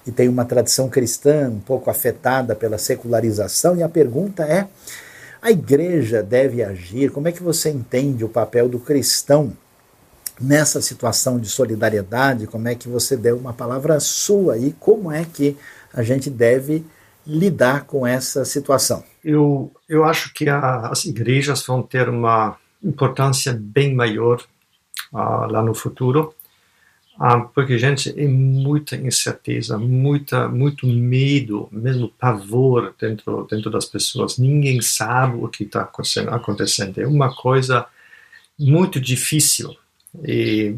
e 0.05 0.11
tem 0.11 0.27
uma 0.27 0.45
tradição 0.45 0.89
cristã 0.89 1.49
um 1.49 1.59
pouco 1.59 1.89
afetada 1.89 2.53
pela 2.53 2.77
secularização. 2.77 3.77
E 3.77 3.81
a 3.81 3.89
pergunta 3.89 4.43
é: 4.43 4.67
a 5.41 5.49
igreja 5.51 6.21
deve 6.21 6.61
agir? 6.61 7.11
Como 7.11 7.27
é 7.27 7.31
que 7.31 7.41
você 7.41 7.69
entende 7.69 8.25
o 8.25 8.29
papel 8.29 8.67
do 8.67 8.79
cristão 8.79 9.53
nessa 10.39 10.81
situação 10.81 11.39
de 11.39 11.49
solidariedade? 11.49 12.45
Como 12.45 12.67
é 12.67 12.75
que 12.75 12.89
você 12.89 13.15
deu 13.15 13.37
uma 13.37 13.53
palavra 13.53 13.99
sua 14.01 14.57
e 14.57 14.73
como 14.73 15.11
é 15.11 15.25
que 15.25 15.57
a 15.93 16.03
gente 16.03 16.29
deve 16.29 16.85
lidar 17.25 17.85
com 17.85 18.05
essa 18.05 18.43
situação? 18.43 19.03
Eu, 19.25 19.73
eu 19.89 20.05
acho 20.05 20.31
que 20.33 20.47
a, 20.47 20.87
as 20.87 21.05
igrejas 21.05 21.65
vão 21.65 21.81
ter 21.81 22.07
uma 22.07 22.57
importância 22.83 23.51
bem 23.59 23.95
maior 23.95 24.39
uh, 25.11 25.51
lá 25.51 25.63
no 25.63 25.73
futuro, 25.73 26.35
uh, 27.19 27.49
porque, 27.53 27.79
gente, 27.79 28.13
é 28.15 28.27
muita 28.27 28.95
incerteza, 28.95 29.79
muita, 29.79 30.47
muito 30.47 30.85
medo, 30.85 31.67
mesmo 31.71 32.09
pavor 32.19 32.93
dentro, 33.01 33.47
dentro 33.49 33.71
das 33.71 33.85
pessoas. 33.85 34.37
Ninguém 34.37 34.79
sabe 34.79 35.43
o 35.43 35.47
que 35.47 35.63
está 35.63 35.89
acontecendo. 36.29 36.99
É 36.99 37.07
uma 37.07 37.33
coisa 37.35 37.87
muito 38.59 39.01
difícil. 39.01 39.75
E 40.23 40.75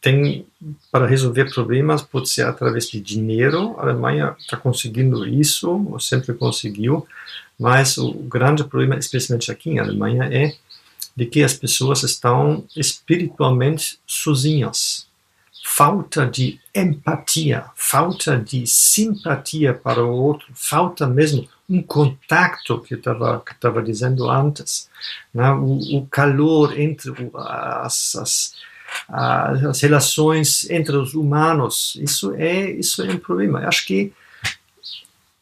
tem 0.00 0.46
para 0.90 1.06
resolver 1.06 1.52
problemas 1.52 2.02
pode 2.02 2.28
ser 2.28 2.42
através 2.46 2.88
de 2.88 3.00
dinheiro. 3.00 3.74
A 3.78 3.82
Alemanha 3.82 4.36
está 4.38 4.56
conseguindo 4.56 5.26
isso, 5.26 5.96
sempre 6.00 6.34
conseguiu, 6.34 7.06
mas 7.58 7.96
o 7.98 8.12
grande 8.12 8.64
problema, 8.64 8.96
especialmente 8.96 9.50
aqui 9.50 9.70
em 9.70 9.78
Alemanha, 9.78 10.24
é 10.24 10.54
de 11.16 11.26
que 11.26 11.42
as 11.42 11.54
pessoas 11.54 12.02
estão 12.02 12.64
espiritualmente 12.76 13.98
sozinhas. 14.06 15.06
Falta 15.64 16.26
de 16.26 16.60
empatia, 16.74 17.64
falta 17.74 18.36
de 18.36 18.66
simpatia 18.66 19.72
para 19.72 20.04
o 20.04 20.12
outro, 20.12 20.46
falta 20.54 21.06
mesmo 21.06 21.48
um 21.68 21.82
contato 21.82 22.80
que 22.80 22.94
estava 22.94 23.82
dizendo 23.82 24.28
antes, 24.28 24.90
né? 25.32 25.50
o, 25.52 25.98
o 25.98 26.06
calor 26.06 26.78
entre 26.78 27.12
as, 27.34 28.14
as 28.16 28.54
as 29.08 29.80
relações 29.80 30.68
entre 30.70 30.96
os 30.96 31.14
humanos. 31.14 31.96
Isso 32.00 32.34
é, 32.34 32.70
isso 32.70 33.02
é 33.02 33.10
um 33.10 33.18
problema. 33.18 33.66
Acho 33.66 33.86
que 33.86 34.12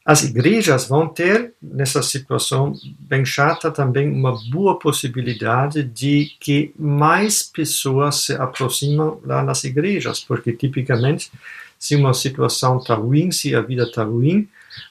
as 0.04 0.25
igrejas 0.25 0.88
vão 0.88 1.06
ter, 1.09 1.54
nessa 1.62 2.02
situação 2.02 2.75
bem 2.99 3.25
chata, 3.25 3.71
também 3.71 4.11
uma 4.11 4.37
boa 4.50 4.76
possibilidade 4.78 5.85
de 5.85 6.32
que 6.40 6.73
mais 6.76 7.42
pessoas 7.42 8.25
se 8.25 8.32
aproximam 8.35 9.21
lá 9.25 9.44
nas 9.44 9.62
igrejas, 9.62 10.18
porque 10.18 10.52
tipicamente, 10.52 11.30
se 11.78 11.94
uma 11.94 12.14
situação 12.14 12.78
está 12.78 12.94
ruim, 12.94 13.30
se 13.30 13.54
a 13.54 13.61
vida 13.61 13.85
está 13.85 14.02
ruim, 14.02 14.49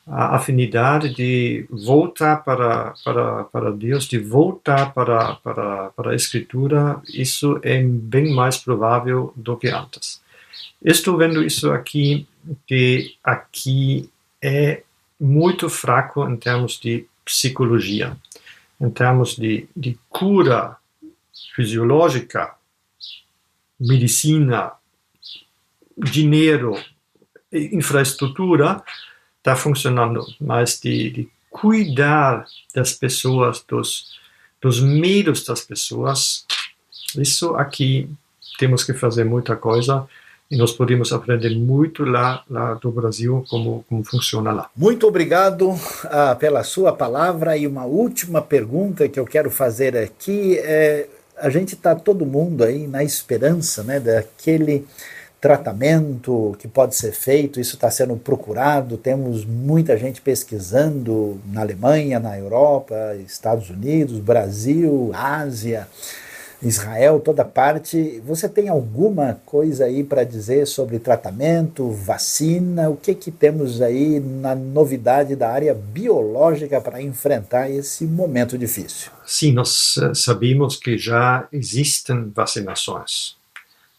a 0.08 0.36
afinidade 0.36 1.14
de 1.14 1.66
voltar 1.70 2.38
para, 2.38 2.94
para, 3.04 3.44
para 3.46 3.72
Deus, 3.72 4.06
de 4.06 4.18
voltar 4.18 4.94
para, 4.94 5.36
para, 5.36 5.90
para 5.90 6.12
a 6.12 6.16
Escritura, 6.16 7.02
isso 7.14 7.60
é 7.64 7.84
bem 7.84 8.34
mais 8.34 8.58
provável 8.58 9.34
do 9.36 9.58
que 9.58 9.68
antes. 9.68 10.22
Estou 10.84 11.18
vendo 11.18 11.44
isso 11.44 11.72
aqui, 11.72 12.28
que 12.66 13.16
aqui 13.24 14.10
é 14.42 14.84
muito 15.22 15.70
fraco 15.70 16.28
em 16.28 16.36
termos 16.36 16.80
de 16.80 17.06
psicologia, 17.24 18.18
em 18.80 18.90
termos 18.90 19.36
de, 19.36 19.70
de 19.78 19.98
cura 20.10 20.76
fisiológica, 21.56 22.56
medicina, 23.80 24.72
dinheiro, 25.96 26.76
infraestrutura, 27.52 28.84
está 29.38 29.56
funcionando, 29.56 30.26
mas 30.40 30.80
de, 30.80 31.12
de, 31.12 31.30
cuidar 31.52 32.46
das 32.74 32.94
pessoas, 32.94 33.64
dos, 33.68 34.18
dos 34.62 34.80
medos 34.80 35.44
das 35.44 35.62
pessoas, 35.62 36.46
isso 37.18 37.56
aqui 37.56 38.10
temos 38.58 38.86
que 38.86 38.94
fazer 38.94 39.26
muita 39.26 39.56
coisa 39.56 40.08
e 40.52 40.58
nós 40.58 40.74
podemos 40.74 41.14
aprender 41.14 41.58
muito 41.58 42.04
lá, 42.04 42.44
lá 42.50 42.74
do 42.74 42.92
Brasil 42.92 43.46
como, 43.50 43.86
como 43.88 44.04
funciona 44.04 44.52
lá. 44.52 44.70
Muito 44.76 45.08
obrigado 45.08 45.74
ah, 46.04 46.36
pela 46.36 46.62
sua 46.64 46.92
palavra. 46.92 47.56
E 47.56 47.66
uma 47.66 47.86
última 47.86 48.42
pergunta 48.42 49.08
que 49.08 49.18
eu 49.18 49.26
quero 49.26 49.50
fazer 49.50 49.96
aqui 49.96 50.58
é 50.58 51.08
a 51.38 51.50
gente 51.50 51.74
está 51.74 51.96
todo 51.96 52.26
mundo 52.26 52.64
aí 52.64 52.86
na 52.86 53.04
esperança 53.04 53.82
né, 53.82 54.00
daquele 54.00 54.86
tratamento 55.40 56.56
que 56.60 56.68
pode 56.68 56.96
ser 56.96 57.14
feito, 57.14 57.60
isso 57.60 57.74
está 57.74 57.90
sendo 57.90 58.16
procurado, 58.16 58.96
temos 58.96 59.44
muita 59.44 59.98
gente 59.98 60.22
pesquisando 60.22 61.42
na 61.52 61.62
Alemanha, 61.62 62.20
na 62.20 62.38
Europa, 62.38 62.96
Estados 63.26 63.72
Unidos, 63.72 64.20
Brasil, 64.20 65.10
Ásia, 65.16 65.88
Israel, 66.62 67.20
toda 67.20 67.44
parte. 67.44 68.22
Você 68.26 68.48
tem 68.48 68.70
alguma 68.70 69.40
coisa 69.46 69.86
aí 69.86 70.04
para 70.04 70.24
dizer 70.24 70.68
sobre 70.68 71.00
tratamento, 71.00 71.90
vacina? 71.92 72.90
O 72.90 72.96
que 72.96 73.16
que 73.16 73.32
temos 73.32 73.82
aí 73.82 74.20
na 74.20 74.54
novidade 74.54 75.36
da 75.36 75.50
área 75.50 75.74
biológica 75.74 76.80
para 76.80 77.02
enfrentar 77.02 77.70
esse 77.70 78.06
momento 78.06 78.58
difícil? 78.58 79.12
Sim, 79.26 79.54
nós 79.54 79.96
eh, 79.98 80.14
sabemos 80.14 80.76
que 80.76 80.98
já 80.98 81.48
existem 81.52 82.32
vacinações 82.36 83.42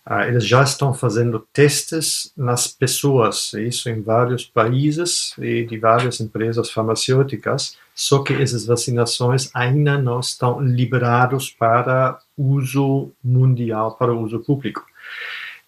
Uh, 0.04 0.22
eles 0.26 0.44
já 0.44 0.64
estão 0.64 0.92
fazendo 0.92 1.46
testes 1.52 2.32
nas 2.36 2.66
pessoas, 2.66 3.52
isso 3.52 3.88
em 3.88 4.02
vários 4.02 4.44
países 4.44 5.32
e 5.38 5.64
de 5.64 5.78
várias 5.78 6.20
empresas 6.20 6.70
farmacêuticas, 6.70 7.76
só 7.94 8.22
que 8.22 8.32
essas 8.34 8.66
vacinações 8.66 9.50
ainda 9.54 9.98
não 9.98 10.20
estão 10.20 10.60
liberados 10.60 11.50
para 11.50 12.18
uso 12.36 13.10
mundial, 13.22 13.96
para 13.96 14.14
uso 14.14 14.40
público. 14.40 14.84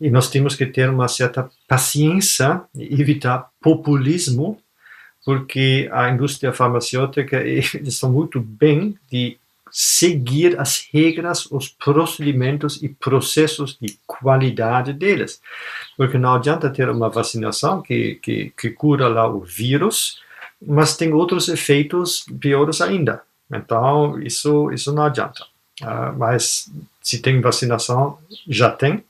E 0.01 0.11
nós 0.11 0.29
temos 0.29 0.57
que 0.57 0.67
ter 0.67 0.89
uma 0.91 1.09
certa 1.09 1.49
paciência 1.69 2.63
e 2.75 3.01
evitar 3.01 3.49
populismo 3.61 4.59
porque 5.25 5.89
a 5.91 6.11
indústria 6.11 6.53
farmacêutica 6.53 7.39
eles 7.43 7.75
estão 7.75 8.13
muito 8.13 8.41
bem 8.41 8.97
de 9.11 9.39
seguir 9.71 10.61
as 10.61 10.89
regras, 10.93 11.51
os 11.51 11.69
procedimentos 11.69 12.81
e 12.81 12.89
processos 12.89 13.77
de 13.81 13.99
qualidade 14.07 14.93
deles. 14.93 15.41
Porque 15.97 16.17
não 16.17 16.35
adianta 16.35 16.71
ter 16.71 16.89
uma 16.89 17.09
vacinação 17.09 17.83
que, 17.83 18.17
que, 18.23 18.53
que 18.57 18.71
cura 18.71 19.09
lá 19.09 19.27
o 19.27 19.41
vírus, 19.41 20.21
mas 20.61 20.97
tem 20.97 21.13
outros 21.13 21.49
efeitos 21.49 22.25
piores 22.41 22.81
ainda. 22.81 23.23
Então, 23.53 24.21
isso, 24.21 24.71
isso 24.73 24.93
não 24.93 25.05
adianta. 25.05 25.45
Uh, 25.83 26.17
mas 26.17 26.71
se 27.03 27.19
tem 27.21 27.41
vacinação, 27.41 28.19
já 28.49 28.71
tem. 28.71 29.05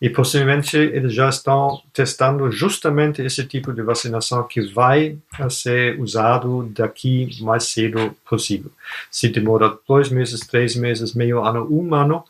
E 0.00 0.10
possivelmente 0.10 0.76
eles 0.76 1.14
já 1.14 1.28
estão 1.28 1.80
testando 1.92 2.50
justamente 2.50 3.22
esse 3.22 3.44
tipo 3.44 3.72
de 3.72 3.80
vacinação 3.80 4.42
que 4.42 4.60
vai 4.60 5.16
ser 5.48 5.98
usado 5.98 6.70
daqui 6.76 7.30
mais 7.40 7.64
cedo 7.64 8.14
possível. 8.28 8.70
Se 9.10 9.28
demora 9.28 9.78
dois 9.88 10.10
meses, 10.10 10.40
três 10.40 10.76
meses, 10.76 11.14
meio 11.14 11.42
ano, 11.42 11.66
um 11.70 11.94
ano, 11.94 12.22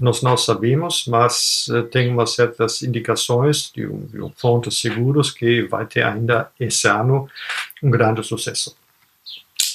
nós 0.00 0.22
não 0.22 0.36
sabemos, 0.36 1.06
mas 1.06 1.66
uh, 1.68 1.82
tem 1.84 2.08
umas 2.10 2.34
certas 2.34 2.82
indicações 2.82 3.70
de, 3.74 3.86
um, 3.86 4.00
de 4.06 4.20
um 4.20 4.30
fontes 4.30 4.80
seguros 4.80 5.30
que 5.30 5.62
vai 5.62 5.86
ter 5.86 6.02
ainda 6.02 6.50
esse 6.60 6.86
ano 6.86 7.28
um 7.82 7.90
grande 7.90 8.22
sucesso. 8.22 8.76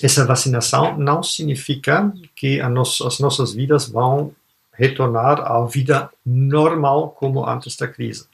Essa 0.02 0.26
vacinação 0.26 0.98
não 0.98 1.22
significa 1.22 2.12
que 2.36 2.60
as 2.60 3.20
nossas 3.20 3.54
vidas 3.54 3.88
vão 3.88 4.34
retornar 4.74 5.40
à 5.42 5.64
vida 5.66 6.10
normal 6.26 7.12
como 7.12 7.48
antes 7.48 7.76
da 7.76 7.88
crise. 7.88 8.26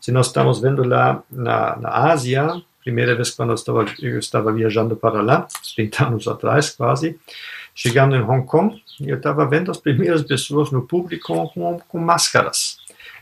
Se 0.00 0.10
nós 0.10 0.28
estamos 0.28 0.60
vendo 0.60 0.82
lá 0.84 1.22
na, 1.30 1.76
na 1.76 1.90
Ásia, 1.90 2.62
primeira 2.80 3.14
vez 3.14 3.30
quando 3.30 3.50
eu 3.50 3.54
estava, 3.56 3.84
eu 4.00 4.18
estava 4.18 4.52
viajando 4.52 4.96
para 4.96 5.20
lá, 5.20 5.46
30 5.74 6.06
anos 6.06 6.28
atrás 6.28 6.70
quase, 6.70 7.18
chegando 7.76 8.16
em 8.16 8.22
Hong 8.22 8.46
Kong, 8.46 8.82
eu 9.02 9.18
estava 9.18 9.46
vendo 9.46 9.70
as 9.70 9.76
primeiras 9.76 10.22
pessoas 10.22 10.70
no 10.70 10.82
público 10.82 11.46
com, 11.52 11.78
com 11.78 11.98
máscaras. 11.98 12.78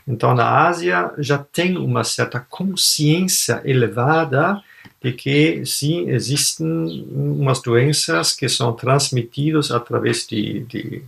Então, 0.07 0.33
na 0.33 0.65
Ásia 0.65 1.11
já 1.17 1.37
tem 1.37 1.77
uma 1.77 2.03
certa 2.05 2.39
consciência 2.39 3.61
elevada 3.65 4.63
de 5.03 5.11
que 5.11 5.65
sim 5.65 6.09
existem 6.09 7.05
umas 7.11 7.61
doenças 7.61 8.31
que 8.31 8.47
são 8.47 8.71
transmitidas 8.71 9.71
através 9.71 10.25
de, 10.25 10.61
de 10.61 11.03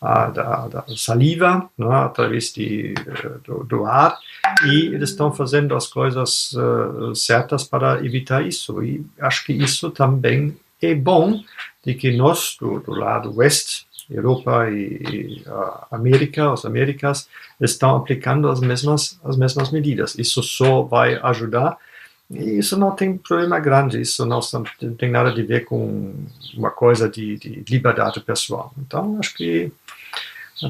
a, 0.00 0.26
da, 0.26 0.68
da, 0.68 0.84
saliva, 0.96 1.70
né, 1.78 1.86
através 1.86 2.52
de, 2.52 2.94
do, 3.44 3.62
do, 3.64 3.86
ar, 3.86 4.18
e 4.66 4.86
eles 4.86 5.10
estão 5.10 5.32
fazendo 5.32 5.76
as 5.76 5.86
coisas 5.86 6.52
uh, 6.52 7.14
certas 7.14 7.62
para 7.62 8.04
evitar 8.04 8.44
isso. 8.44 8.82
E 8.82 9.04
acho 9.20 9.44
que 9.44 9.52
isso 9.52 9.90
também 9.90 10.56
é 10.82 10.94
bom 10.94 11.40
de 11.84 11.94
que 11.94 12.10
nós, 12.16 12.56
do, 12.60 12.80
do 12.80 12.92
lado 12.92 13.36
oeste, 13.36 13.86
Europa 14.10 14.68
e, 14.70 15.00
e 15.02 15.44
América, 15.90 16.52
as 16.52 16.64
Américas, 16.64 17.28
estão 17.60 17.96
aplicando 17.96 18.48
as 18.48 18.60
mesmas, 18.60 19.18
as 19.24 19.36
mesmas 19.36 19.70
medidas. 19.70 20.14
Isso 20.18 20.42
só 20.42 20.82
vai 20.82 21.18
ajudar 21.22 21.78
e 22.30 22.58
isso 22.58 22.76
não 22.76 22.90
tem 22.90 23.16
problema 23.16 23.58
grande, 23.60 24.00
isso 24.00 24.24
não 24.24 24.40
tem 24.96 25.10
nada 25.10 25.30
a 25.30 25.34
ver 25.34 25.64
com 25.64 26.14
uma 26.56 26.70
coisa 26.70 27.08
de, 27.08 27.36
de 27.36 27.64
liberdade 27.68 28.20
pessoal. 28.20 28.72
Então, 28.78 29.18
acho 29.18 29.34
que 29.34 29.70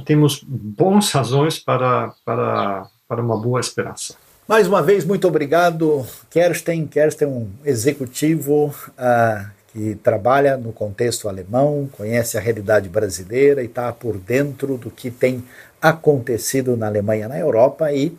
temos 0.05 0.43
bons 0.45 1.11
razões 1.13 1.59
para, 1.59 2.13
para, 2.25 2.87
para 3.09 3.23
uma 3.23 3.37
boa 3.37 3.61
esperança. 3.61 4.17
Mais 4.47 4.67
uma 4.69 4.83
vez, 4.83 5.05
muito 5.05 5.27
obrigado, 5.27 6.05
Kersten. 6.29 6.87
Kersten 6.87 7.29
um 7.29 7.51
executivo 7.65 8.75
uh, 8.91 9.51
que 9.75 9.97
trabalha 9.97 10.57
no 10.57 10.73
contexto 10.73 11.29
alemão, 11.29 11.89
conhece 11.91 12.39
a 12.39 12.41
realidade 12.41 12.89
brasileira 12.89 13.61
e 13.61 13.67
está 13.67 13.93
por 13.93 14.17
dentro 14.17 14.79
do 14.79 14.89
que 14.89 15.11
tem 15.11 15.43
acontecido 15.83 16.77
na 16.77 16.87
Alemanha, 16.87 17.27
na 17.27 17.37
Europa 17.37 17.93
e 17.93 18.17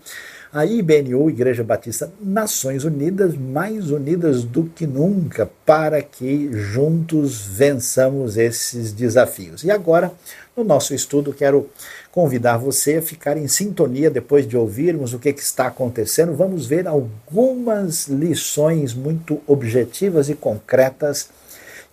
a 0.52 0.66
IBNU, 0.66 1.30
Igreja 1.30 1.64
Batista 1.64 2.12
Nações 2.22 2.84
Unidas, 2.84 3.36
mais 3.36 3.90
unidas 3.90 4.44
do 4.44 4.66
que 4.66 4.86
nunca, 4.86 5.50
para 5.66 6.02
que 6.02 6.50
juntos 6.52 7.46
vençamos 7.46 8.38
esses 8.38 8.92
desafios. 8.92 9.64
E 9.64 9.72
agora, 9.72 10.12
no 10.56 10.64
nosso 10.64 10.94
estudo, 10.94 11.34
quero 11.34 11.70
convidar 12.12 12.58
você 12.58 12.98
a 12.98 13.02
ficar 13.02 13.38
em 13.38 13.48
sintonia 13.48 14.10
depois 14.10 14.48
de 14.48 14.56
ouvirmos 14.56 15.14
o 15.14 15.20
que, 15.20 15.34
que 15.34 15.42
está 15.42 15.68
acontecendo. 15.68 16.34
Vamos 16.34 16.68
ver 16.68 16.88
algumas 16.88 18.08
lições 18.08 18.94
muito 18.94 19.42
objetivas 19.48 20.30
e 20.30 20.36
concretas 20.36 21.30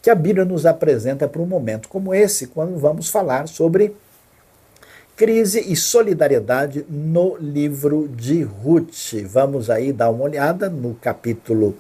que 0.03 0.11
a 0.11 0.15
Bíblia 0.15 0.45
nos 0.45 0.67
apresenta 0.67 1.29
para 1.29 1.41
um 1.41 1.47
momento 1.47 1.89
como 1.89 2.13
esse, 2.13 2.49
quando 2.49 2.77
vamos 2.77 3.09
falar 3.09 3.47
sobre 3.49 3.95
Crise 5.15 5.61
e 5.71 5.77
solidariedade 5.77 6.85
no 6.89 7.37
livro 7.37 8.09
de 8.09 8.43
Ruth. 8.43 9.13
Vamos 9.27 9.69
aí 9.69 9.93
dar 9.93 10.11
uma 10.11 10.25
olhada 10.25 10.71
no 10.71 10.95
capítulo 10.95 11.77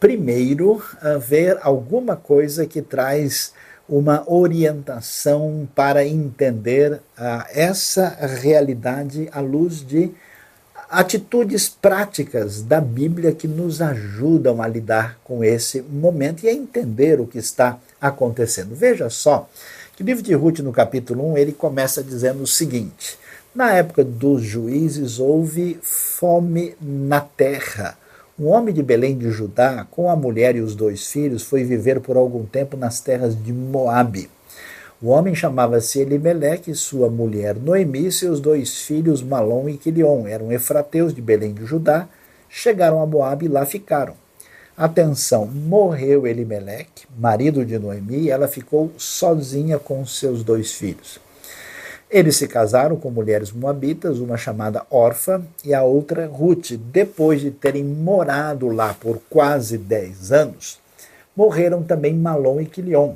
primeiro, 0.00 0.82
ver 1.20 1.58
alguma 1.62 2.16
coisa 2.16 2.66
que 2.66 2.82
traz 2.82 3.54
uma 3.88 4.28
orientação 4.30 5.68
para 5.74 6.04
entender 6.04 6.94
uh, 6.94 7.44
essa 7.54 8.08
realidade 8.08 9.28
à 9.32 9.40
luz 9.40 9.86
de 9.86 10.10
atitudes 10.92 11.70
práticas 11.70 12.60
da 12.60 12.78
Bíblia 12.78 13.32
que 13.32 13.48
nos 13.48 13.80
ajudam 13.80 14.60
a 14.60 14.68
lidar 14.68 15.18
com 15.24 15.42
esse 15.42 15.80
momento 15.80 16.44
e 16.44 16.48
a 16.50 16.52
entender 16.52 17.18
o 17.18 17.26
que 17.26 17.38
está 17.38 17.78
acontecendo. 17.98 18.74
Veja 18.74 19.08
só 19.08 19.48
que 19.96 20.02
o 20.02 20.06
livro 20.06 20.22
de 20.22 20.34
Ruth, 20.34 20.58
no 20.58 20.70
capítulo 20.70 21.32
1, 21.32 21.38
ele 21.38 21.52
começa 21.52 22.02
dizendo 22.02 22.42
o 22.42 22.46
seguinte: 22.46 23.18
Na 23.54 23.72
época 23.72 24.04
dos 24.04 24.42
juízes 24.42 25.18
houve 25.18 25.78
fome 25.82 26.74
na 26.78 27.22
terra. 27.22 27.96
Um 28.38 28.48
homem 28.48 28.74
de 28.74 28.82
Belém 28.82 29.16
de 29.16 29.30
Judá, 29.30 29.86
com 29.90 30.10
a 30.10 30.16
mulher 30.16 30.56
e 30.56 30.60
os 30.60 30.74
dois 30.74 31.10
filhos, 31.10 31.42
foi 31.42 31.64
viver 31.64 32.00
por 32.00 32.18
algum 32.18 32.44
tempo 32.44 32.76
nas 32.76 33.00
terras 33.00 33.34
de 33.42 33.52
Moabe. 33.52 34.28
O 35.02 35.08
homem 35.08 35.34
chamava-se 35.34 35.98
Elimeleque, 35.98 36.76
sua 36.76 37.10
mulher 37.10 37.56
Noemi 37.56 38.06
e 38.06 38.12
seus 38.12 38.38
dois 38.38 38.82
filhos 38.82 39.20
Malom 39.20 39.68
e 39.68 39.76
Quilion. 39.76 40.28
Eram 40.28 40.52
efrateus 40.52 41.12
de 41.12 41.20
Belém 41.20 41.52
de 41.52 41.66
Judá, 41.66 42.08
chegaram 42.48 43.02
a 43.02 43.06
Moabe 43.06 43.46
e 43.46 43.48
lá 43.48 43.66
ficaram. 43.66 44.14
Atenção, 44.76 45.44
morreu 45.44 46.24
Elimeleque, 46.24 47.04
marido 47.18 47.64
de 47.64 47.80
Noemi, 47.80 48.18
e 48.18 48.30
ela 48.30 48.46
ficou 48.46 48.92
sozinha 48.96 49.76
com 49.76 50.06
seus 50.06 50.44
dois 50.44 50.72
filhos. 50.72 51.18
Eles 52.08 52.36
se 52.36 52.46
casaram 52.46 52.94
com 52.94 53.10
mulheres 53.10 53.50
moabitas, 53.50 54.20
uma 54.20 54.36
chamada 54.36 54.86
Orfa 54.88 55.42
e 55.64 55.74
a 55.74 55.82
outra 55.82 56.28
Ruth. 56.28 56.74
Depois 56.92 57.40
de 57.40 57.50
terem 57.50 57.82
morado 57.82 58.68
lá 58.68 58.94
por 58.94 59.20
quase 59.28 59.76
dez 59.76 60.30
anos, 60.30 60.78
morreram 61.34 61.82
também 61.82 62.14
Malom 62.14 62.60
e 62.60 62.66
Quilion. 62.66 63.14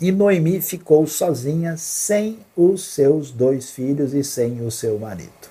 E 0.00 0.10
Noemi 0.10 0.60
ficou 0.60 1.06
sozinha, 1.06 1.76
sem 1.76 2.38
os 2.56 2.84
seus 2.84 3.30
dois 3.30 3.70
filhos 3.70 4.14
e 4.14 4.24
sem 4.24 4.64
o 4.64 4.70
seu 4.70 4.98
marido 4.98 5.50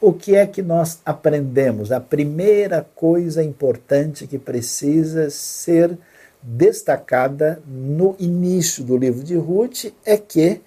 o 0.00 0.14
que 0.14 0.34
é 0.34 0.46
que 0.46 0.62
nós 0.62 0.98
aprendemos? 1.04 1.92
A 1.92 2.00
primeira 2.00 2.86
coisa 2.94 3.44
importante 3.44 4.26
que 4.26 4.38
precisa 4.38 5.28
ser 5.28 5.96
destacada 6.42 7.62
no 7.66 8.16
início 8.18 8.82
do 8.82 8.96
livro 8.96 9.22
de 9.22 9.36
Ruth 9.36 9.92
é 10.06 10.16
que 10.16 10.62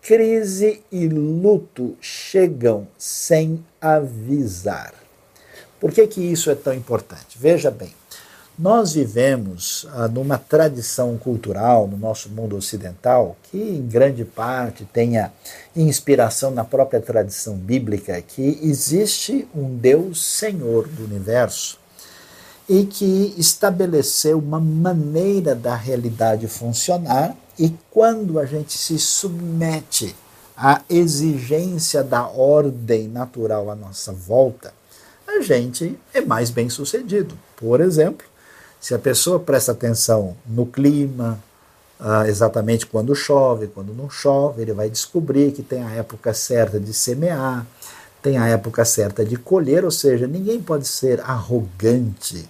crise 0.00 0.80
e 0.92 1.08
luto 1.08 1.96
chegam 2.00 2.86
sem 2.96 3.64
avisar. 3.80 4.94
Por 5.80 5.90
que, 5.90 6.06
que 6.06 6.20
isso 6.20 6.48
é 6.48 6.54
tão 6.54 6.72
importante? 6.72 7.36
Veja 7.36 7.70
bem, 7.70 7.92
nós 8.58 8.94
vivemos 8.94 9.86
ah, 9.92 10.08
numa 10.08 10.38
tradição 10.38 11.18
cultural 11.18 11.86
no 11.86 11.98
nosso 11.98 12.30
mundo 12.30 12.56
ocidental 12.56 13.36
que, 13.50 13.58
em 13.58 13.86
grande 13.86 14.24
parte, 14.24 14.86
tenha 14.90 15.30
inspiração 15.74 16.50
na 16.50 16.64
própria 16.64 17.00
tradição 17.00 17.54
bíblica, 17.54 18.20
que 18.22 18.58
existe 18.62 19.46
um 19.54 19.76
Deus 19.76 20.24
Senhor 20.24 20.88
do 20.88 21.04
universo 21.04 21.78
e 22.68 22.84
que 22.84 23.34
estabeleceu 23.36 24.38
uma 24.38 24.58
maneira 24.58 25.54
da 25.54 25.76
realidade 25.76 26.48
funcionar, 26.48 27.36
e 27.58 27.72
quando 27.90 28.38
a 28.40 28.46
gente 28.46 28.76
se 28.76 28.98
submete 28.98 30.16
à 30.56 30.80
exigência 30.88 32.02
da 32.02 32.26
ordem 32.26 33.06
natural 33.06 33.70
à 33.70 33.74
nossa 33.74 34.12
volta, 34.12 34.74
a 35.28 35.40
gente 35.42 35.98
é 36.12 36.20
mais 36.20 36.50
bem 36.50 36.68
sucedido. 36.68 37.36
Por 37.56 37.80
exemplo, 37.80 38.26
se 38.86 38.94
a 38.94 39.00
pessoa 39.00 39.40
presta 39.40 39.72
atenção 39.72 40.36
no 40.46 40.64
clima, 40.64 41.42
ah, 41.98 42.28
exatamente 42.28 42.86
quando 42.86 43.16
chove, 43.16 43.66
quando 43.66 43.92
não 43.92 44.08
chove, 44.08 44.62
ele 44.62 44.72
vai 44.72 44.88
descobrir 44.88 45.50
que 45.50 45.60
tem 45.60 45.82
a 45.82 45.90
época 45.90 46.32
certa 46.32 46.78
de 46.78 46.94
semear, 46.94 47.66
tem 48.22 48.38
a 48.38 48.46
época 48.46 48.84
certa 48.84 49.24
de 49.24 49.36
colher, 49.36 49.84
ou 49.84 49.90
seja, 49.90 50.28
ninguém 50.28 50.62
pode 50.62 50.86
ser 50.86 51.20
arrogante 51.20 52.48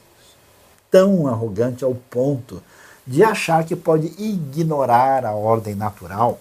tão 0.91 1.27
arrogante 1.27 1.83
ao 1.83 1.95
ponto 1.95 2.63
de 3.07 3.25
achar 3.25 3.65
que 3.65 3.75
pode 3.75 4.09
ignorar 4.19 5.25
a 5.25 5.33
ordem 5.33 5.75
natural, 5.75 6.39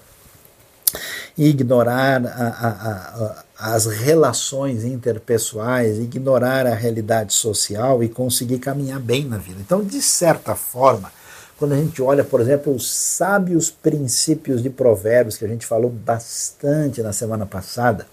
ignorar 1.38 2.21
a, 2.25 2.47
a, 2.47 2.67
a, 2.67 3.44
as 3.57 3.85
relações 3.85 4.83
interpessoais, 4.83 5.97
ignorar 5.97 6.67
a 6.67 6.75
realidade 6.75 7.33
social 7.33 8.03
e 8.03 8.09
conseguir 8.09 8.59
caminhar 8.59 8.99
bem 8.99 9.25
na 9.25 9.37
vida. 9.37 9.59
Então, 9.61 9.83
de 9.83 10.01
certa 10.01 10.55
forma, 10.55 11.11
quando 11.57 11.73
a 11.73 11.77
gente 11.77 12.01
olha, 12.01 12.23
por 12.23 12.41
exemplo, 12.41 12.73
os 12.73 12.91
sábios 12.91 13.69
princípios 13.69 14.61
de 14.61 14.69
provérbios, 14.69 15.37
que 15.37 15.45
a 15.45 15.47
gente 15.47 15.65
falou 15.65 15.89
bastante 15.89 17.01
na 17.01 17.13
semana 17.13 17.45
passada, 17.45 18.05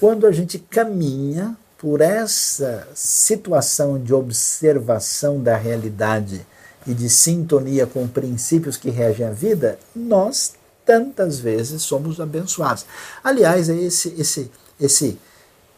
quando 0.00 0.26
a 0.26 0.32
gente 0.32 0.58
caminha 0.58 1.54
por 1.76 2.00
essa 2.00 2.88
situação 2.94 3.98
de 3.98 4.14
observação 4.14 5.40
da 5.40 5.56
realidade 5.56 6.46
e 6.86 6.94
de 6.94 7.10
sintonia 7.10 7.86
com 7.86 8.08
princípios 8.08 8.76
que 8.76 8.88
regem 8.88 9.26
a 9.26 9.32
vida, 9.32 9.78
nós 9.94 10.54
tantas 10.84 11.38
vezes 11.38 11.82
somos 11.82 12.20
abençoados. 12.20 12.86
Aliás, 13.22 13.68
é 13.68 13.74
esse, 13.76 14.14
esse, 14.18 14.50
esse, 14.84 15.18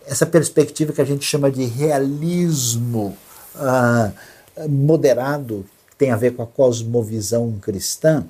essa 0.07 0.27
perspectiva 0.27 0.93
que 0.93 1.01
a 1.01 1.05
gente 1.05 1.25
chama 1.25 1.51
de 1.51 1.65
realismo 1.65 3.17
ah, 3.57 4.11
moderado, 4.69 5.65
que 5.91 5.97
tem 5.97 6.11
a 6.11 6.17
ver 6.17 6.35
com 6.35 6.43
a 6.43 6.47
cosmovisão 6.47 7.59
cristã, 7.61 8.25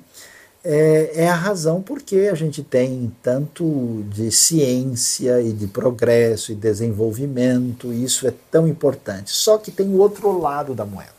é, 0.67 1.11
é, 1.25 1.29
a 1.29 1.35
razão 1.35 1.79
porque 1.79 2.27
a 2.31 2.33
gente 2.33 2.63
tem 2.63 3.15
tanto 3.21 4.03
de 4.09 4.31
ciência 4.31 5.39
e 5.39 5.53
de 5.53 5.67
progresso 5.67 6.51
e 6.51 6.55
desenvolvimento, 6.55 7.93
e 7.93 8.03
isso 8.03 8.27
é 8.27 8.33
tão 8.49 8.67
importante. 8.67 9.29
Só 9.29 9.59
que 9.59 9.69
tem 9.69 9.87
o 9.89 9.99
outro 9.99 10.39
lado 10.39 10.73
da 10.73 10.83
moeda. 10.83 11.11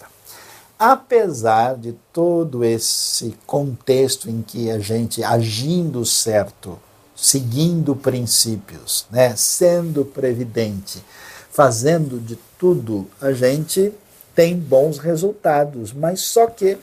Apesar 0.77 1.77
de 1.77 1.95
todo 2.13 2.65
esse 2.65 3.37
contexto 3.47 4.29
em 4.29 4.43
que 4.43 4.69
a 4.69 4.81
gente 4.81 5.23
agindo 5.23 6.05
certo, 6.05 6.77
seguindo 7.17 7.97
princípios, 7.97 9.07
né, 9.11 9.35
sendo 9.35 10.05
previdente, 10.05 11.03
fazendo 11.51 12.21
de 12.21 12.39
tudo, 12.59 13.09
a 13.21 13.33
gente 13.33 13.93
tem 14.35 14.55
bons 14.55 14.99
resultados, 14.99 15.95
mas 15.95 16.21
só 16.21 16.47
que 16.47 16.77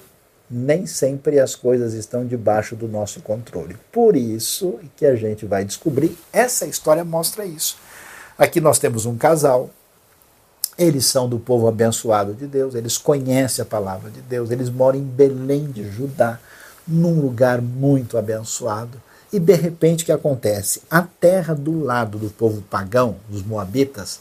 nem 0.50 0.86
sempre 0.88 1.40
as 1.40 1.56
coisas 1.56 1.94
estão 1.94 2.26
debaixo 2.26 2.76
do 2.76 2.88
nosso 2.88 3.22
controle. 3.22 3.78
Por 3.92 4.16
isso 4.16 4.80
que 4.98 5.06
a 5.06 5.16
gente 5.16 5.46
vai 5.46 5.64
descobrir, 5.64 6.18
essa 6.32 6.66
história 6.66 7.04
mostra 7.04 7.46
isso. 7.46 7.78
Aqui 8.38 8.60
nós 8.60 8.80
temos 8.80 9.06
um 9.06 9.16
casal, 9.16 9.70
eles 10.78 11.06
são 11.06 11.30
do 11.30 11.38
povo 11.38 11.68
abençoado 11.68 12.34
de 12.34 12.48
Deus, 12.48 12.74
eles 12.74 12.98
conhecem 12.98 13.62
a 13.62 13.66
palavra 13.66 14.10
de 14.10 14.22
Deus, 14.22 14.50
eles 14.50 14.70
moram 14.70 14.98
em 14.98 15.04
Belém 15.04 15.66
de 15.72 15.90
Judá, 15.92 16.40
num 16.88 17.22
lugar 17.22 17.62
muito 17.62 18.18
abençoado. 18.18 19.00
E 19.34 19.40
de 19.40 19.56
repente 19.56 20.04
o 20.04 20.06
que 20.06 20.12
acontece? 20.12 20.84
A 20.92 21.02
terra 21.02 21.56
do 21.56 21.84
lado 21.84 22.20
do 22.20 22.30
povo 22.30 22.62
pagão, 22.62 23.16
dos 23.28 23.42
moabitas, 23.44 24.20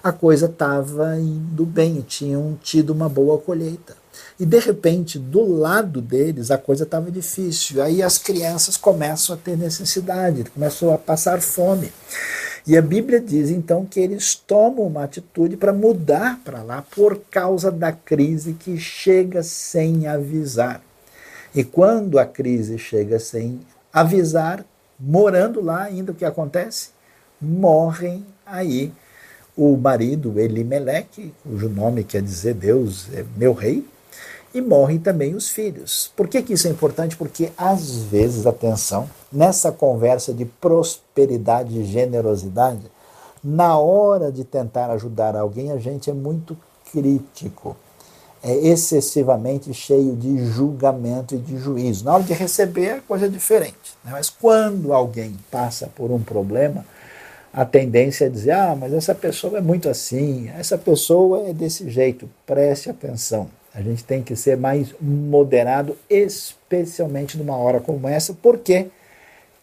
a 0.00 0.12
coisa 0.12 0.46
estava 0.46 1.18
indo 1.18 1.66
bem, 1.66 2.00
tinham 2.00 2.56
tido 2.62 2.90
uma 2.90 3.08
boa 3.08 3.38
colheita. 3.38 3.96
E 4.38 4.46
de 4.46 4.60
repente, 4.60 5.18
do 5.18 5.44
lado 5.44 6.00
deles, 6.00 6.52
a 6.52 6.58
coisa 6.58 6.84
estava 6.84 7.10
difícil. 7.10 7.82
Aí 7.82 8.04
as 8.04 8.18
crianças 8.18 8.76
começam 8.76 9.34
a 9.34 9.38
ter 9.38 9.56
necessidade, 9.56 10.44
começam 10.44 10.94
a 10.94 10.98
passar 10.98 11.42
fome. 11.42 11.92
E 12.64 12.76
a 12.76 12.82
Bíblia 12.82 13.18
diz 13.18 13.50
então 13.50 13.84
que 13.84 13.98
eles 13.98 14.36
tomam 14.36 14.86
uma 14.86 15.02
atitude 15.02 15.56
para 15.56 15.72
mudar 15.72 16.38
para 16.44 16.62
lá 16.62 16.84
por 16.94 17.18
causa 17.28 17.68
da 17.68 17.90
crise 17.90 18.52
que 18.52 18.78
chega 18.78 19.42
sem 19.42 20.06
avisar. 20.06 20.80
E 21.52 21.64
quando 21.64 22.16
a 22.18 22.24
crise 22.24 22.78
chega 22.78 23.18
sem 23.18 23.60
avisar, 23.92 24.64
morando 24.98 25.60
lá 25.60 25.82
ainda 25.82 26.12
o 26.12 26.14
que 26.14 26.24
acontece? 26.24 26.90
Morrem 27.40 28.24
aí 28.46 28.92
o 29.56 29.76
marido 29.76 30.38
Elimeleque, 30.38 31.32
cujo 31.42 31.68
nome 31.68 32.04
quer 32.04 32.22
dizer 32.22 32.54
Deus 32.54 33.08
é 33.12 33.24
meu 33.36 33.52
rei, 33.52 33.86
e 34.54 34.60
morrem 34.60 34.98
também 34.98 35.34
os 35.34 35.48
filhos. 35.48 36.10
Por 36.14 36.28
que, 36.28 36.42
que 36.42 36.52
isso 36.52 36.68
é 36.68 36.70
importante? 36.70 37.16
Porque 37.16 37.50
às 37.56 37.96
vezes, 37.96 38.46
atenção, 38.46 39.08
nessa 39.32 39.72
conversa 39.72 40.32
de 40.32 40.44
prosperidade 40.44 41.78
e 41.78 41.84
generosidade, 41.84 42.90
na 43.42 43.78
hora 43.78 44.30
de 44.30 44.44
tentar 44.44 44.90
ajudar 44.90 45.34
alguém, 45.34 45.72
a 45.72 45.78
gente 45.78 46.10
é 46.10 46.12
muito 46.12 46.56
crítico, 46.92 47.76
é 48.42 48.52
excessivamente 48.54 49.72
cheio 49.72 50.16
de 50.16 50.44
julgamento 50.46 51.34
e 51.34 51.38
de 51.38 51.56
juízo. 51.56 52.04
Na 52.04 52.14
hora 52.14 52.24
de 52.24 52.32
receber, 52.32 52.90
a 52.90 53.00
coisa 53.00 53.26
é 53.26 53.28
diferente. 53.28 53.94
Né? 54.04 54.10
Mas 54.10 54.28
quando 54.28 54.92
alguém 54.92 55.36
passa 55.50 55.86
por 55.94 56.10
um 56.10 56.20
problema, 56.20 56.84
a 57.52 57.64
tendência 57.64 58.24
é 58.24 58.28
dizer: 58.28 58.52
ah, 58.52 58.76
mas 58.78 58.92
essa 58.92 59.14
pessoa 59.14 59.58
é 59.58 59.60
muito 59.60 59.88
assim, 59.88 60.50
essa 60.58 60.76
pessoa 60.76 61.48
é 61.48 61.52
desse 61.52 61.88
jeito. 61.88 62.28
Preste 62.44 62.90
atenção. 62.90 63.48
A 63.74 63.80
gente 63.80 64.04
tem 64.04 64.22
que 64.22 64.36
ser 64.36 64.56
mais 64.56 64.88
moderado, 65.00 65.96
especialmente 66.10 67.38
numa 67.38 67.56
hora 67.56 67.80
como 67.80 68.06
essa, 68.06 68.34
porque 68.34 68.88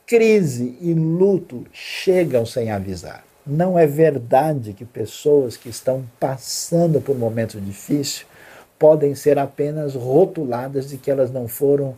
crise 0.07 0.75
e 0.81 0.93
luto 0.93 1.65
chegam 1.71 2.43
sem 2.45 2.71
avisar. 2.71 3.23
Não 3.45 3.77
é 3.77 3.85
verdade 3.85 4.73
que 4.73 4.83
pessoas 4.83 5.55
que 5.55 5.69
estão 5.69 6.03
passando 6.19 6.99
por 6.99 7.15
um 7.15 7.19
momento 7.19 7.61
difícil 7.61 8.25
podem 8.79 9.13
ser 9.13 9.37
apenas 9.37 9.93
rotuladas 9.93 10.89
de 10.89 10.97
que 10.97 11.11
elas 11.11 11.29
não 11.29 11.47
foram 11.47 11.95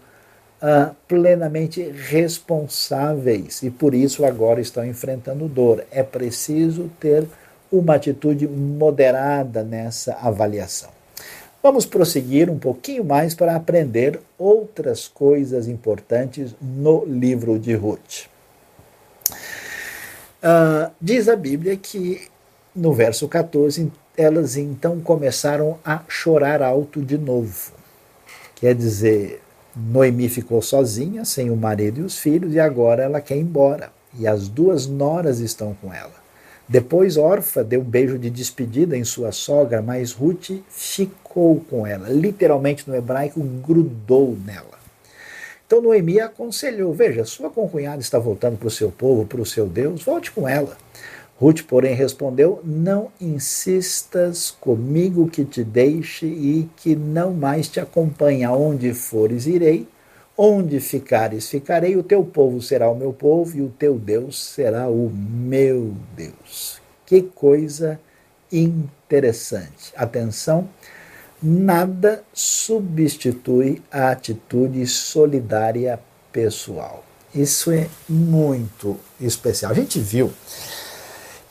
ah, 0.62 0.92
plenamente 1.08 1.82
responsáveis 1.82 3.64
e 3.64 3.70
por 3.70 3.94
isso 3.94 4.26
agora 4.26 4.60
estão 4.60 4.86
enfrentando 4.86 5.48
dor. 5.48 5.86
É 5.92 6.04
preciso 6.04 6.90
ter 7.00 7.26
uma 7.72 7.96
atitude 7.96 8.48
moderada 8.48 9.64
nessa 9.64 10.14
avaliação. 10.22 10.90
Vamos 11.64 11.86
prosseguir 11.86 12.50
um 12.50 12.58
pouquinho 12.58 13.04
mais 13.04 13.36
para 13.36 13.56
aprender 13.56 14.20
outras 14.38 15.08
coisas 15.08 15.68
importantes 15.68 16.56
no 16.60 17.06
livro 17.06 17.60
de 17.60 17.76
Ruth. 17.76 18.26
Uh, 20.44 20.92
diz 21.00 21.30
a 21.30 21.36
Bíblia 21.36 21.78
que 21.78 22.31
no 22.76 22.94
verso 22.94 23.28
14 23.28 23.92
elas 24.18 24.58
então 24.58 25.00
começaram 25.00 25.80
a 25.84 26.02
chorar 26.08 26.62
alto 26.62 27.02
de 27.02 27.18
novo. 27.18 27.72
Quer 28.56 28.76
dizer, 28.76 29.42
Noemi 29.76 30.30
ficou 30.30 30.62
sozinha, 30.62 31.26
sem 31.26 31.50
o 31.50 31.56
marido 31.56 32.02
e 32.02 32.04
os 32.04 32.18
filhos, 32.18 32.54
e 32.54 32.60
agora 32.60 33.04
ela 33.04 33.22
quer 33.22 33.38
ir 33.38 33.42
embora. 33.42 33.92
E 34.18 34.28
as 34.28 34.48
duas 34.48 34.86
noras 34.86 35.40
estão 35.40 35.74
com 35.82 35.94
ela. 35.94 36.22
Depois 36.68 37.18
Orfa 37.18 37.64
deu 37.64 37.82
um 37.82 37.86
beijo 37.86 38.18
de 38.18 38.30
despedida 38.30 38.98
em 38.98 39.04
sua 39.04 39.32
sogra, 39.32 39.82
mas 39.82 40.12
Ruth 40.12 40.52
ficou 40.70 41.60
com 41.70 41.88
ela. 41.88 42.10
Literalmente 42.10 42.90
no 42.90 42.96
hebraico, 42.96 43.42
grudou 43.42 44.38
nela. 44.46 44.80
Então 45.66 45.82
Noemi 45.82 46.20
aconselhou: 46.20 46.94
Veja, 46.94 47.26
sua 47.26 47.50
concunhada 47.50 48.02
está 48.02 48.20
voltando 48.20 48.58
para 48.58 48.68
o 48.68 48.72
seu 48.72 48.92
povo, 48.92 49.26
para 49.26 49.42
o 49.42 49.46
seu 49.46 49.68
Deus, 49.68 50.04
volte 50.04 50.32
com 50.32 50.48
ela. 50.48 50.78
Ruth, 51.42 51.64
porém, 51.64 51.96
respondeu: 51.96 52.62
Não 52.64 53.08
insistas 53.20 54.52
comigo 54.52 55.28
que 55.28 55.44
te 55.44 55.64
deixe 55.64 56.28
e 56.28 56.70
que 56.78 56.96
não 56.96 57.34
mais 57.34 57.68
te 57.68 57.80
acompanhe. 57.80 58.44
Aonde 58.44 58.94
fores, 58.94 59.48
irei. 59.48 59.88
Onde 60.38 60.80
ficares, 60.80 61.50
ficarei, 61.50 61.98
o 61.98 62.04
teu 62.04 62.24
povo 62.24 62.62
será 62.62 62.90
o 62.90 62.96
meu 62.96 63.12
povo 63.12 63.58
e 63.58 63.62
o 63.62 63.70
teu 63.70 63.98
Deus 63.98 64.44
será 64.44 64.88
o 64.88 65.10
meu 65.10 65.94
Deus. 66.16 66.80
Que 67.06 67.24
coisa 67.24 68.00
interessante. 68.52 69.92
Atenção, 69.96 70.70
nada 71.42 72.24
substitui 72.32 73.82
a 73.92 74.12
atitude 74.12 74.86
solidária 74.88 76.00
pessoal. 76.32 77.04
Isso 77.34 77.72
é 77.72 77.88
muito 78.08 78.98
especial. 79.20 79.72
A 79.72 79.76
gente 79.76 80.00
viu 80.00 80.32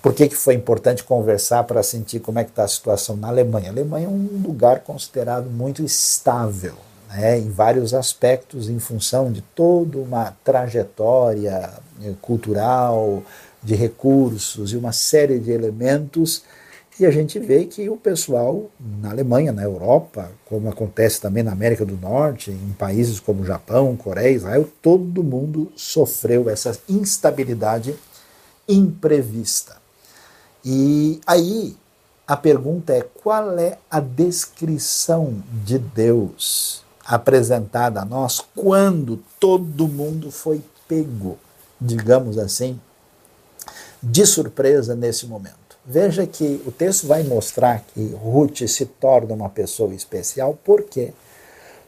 por 0.03 0.15
que, 0.15 0.29
que 0.29 0.37
foi 0.37 0.55
importante 0.55 1.05
conversar 1.05 1.65
para 1.65 1.83
sentir 1.83 2.21
como 2.21 2.39
é 2.39 2.45
que 2.45 2.51
está 2.51 2.65
a 2.65 2.69
situação 2.69 3.17
na 3.17 3.29
Alemanha. 3.29 3.69
A 3.69 3.73
Alemanha 3.73 4.07
é 4.07 4.11
um 4.11 4.43
lugar 4.47 4.81
considerado 4.81 5.51
muito 5.51 5.83
estável 5.83 6.75
né, 7.11 7.39
em 7.39 7.51
vários 7.51 7.93
aspectos, 7.93 8.69
em 8.69 8.79
função 8.79 9.31
de 9.31 9.43
toda 9.43 9.99
uma 9.99 10.35
trajetória 10.45 11.71
eh, 12.03 12.13
cultural, 12.23 13.23
de 13.63 13.75
recursos 13.75 14.73
e 14.73 14.77
uma 14.77 14.93
série 14.93 15.39
de 15.39 15.51
elementos. 15.51 16.45
E 16.99 17.05
a 17.05 17.11
gente 17.11 17.39
vê 17.39 17.65
que 17.65 17.89
o 17.89 17.97
pessoal 17.97 18.71
na 19.01 19.11
Alemanha, 19.11 19.53
na 19.53 19.63
Europa, 19.63 20.31
como 20.47 20.69
acontece 20.69 21.21
também 21.21 21.43
na 21.43 21.53
América 21.53 21.85
do 21.85 21.97
Norte, 21.97 22.51
em 22.51 22.73
países 22.79 23.19
como 23.19 23.45
Japão, 23.45 23.97
Coreia, 23.97 24.35
Israel, 24.35 24.69
todo 24.81 25.23
mundo 25.23 25.73
sofreu 25.75 26.49
essa 26.49 26.79
instabilidade 26.89 27.95
imprevista. 28.69 29.80
E 30.65 31.21
aí 31.27 31.77
a 32.27 32.37
pergunta 32.37 32.93
é: 32.93 33.03
qual 33.03 33.59
é 33.59 33.79
a 33.91 34.01
descrição 34.01 35.43
de 35.65 35.79
Deus 35.79 36.85
apresentada 37.05 38.01
a 38.01 38.05
nós 38.05 38.41
quando 38.55 39.19
todo 39.39 39.89
mundo 39.89 40.31
foi 40.31 40.63
pego, 40.87 41.39
digamos 41.81 42.39
assim, 42.39 42.81
de 44.03 44.25
surpresa 44.27 44.95
nesse 44.95 45.27
momento? 45.27 45.59
Veja 45.85 46.27
que 46.27 46.63
o 46.67 46.71
texto 46.71 47.07
vai 47.07 47.23
mostrar 47.23 47.81
que 47.81 48.15
Ruth 48.15 48.67
se 48.69 48.85
torna 48.87 49.35
uma 49.35 49.49
pessoa 49.49 49.95
especial 49.95 50.57
porque 50.63 51.13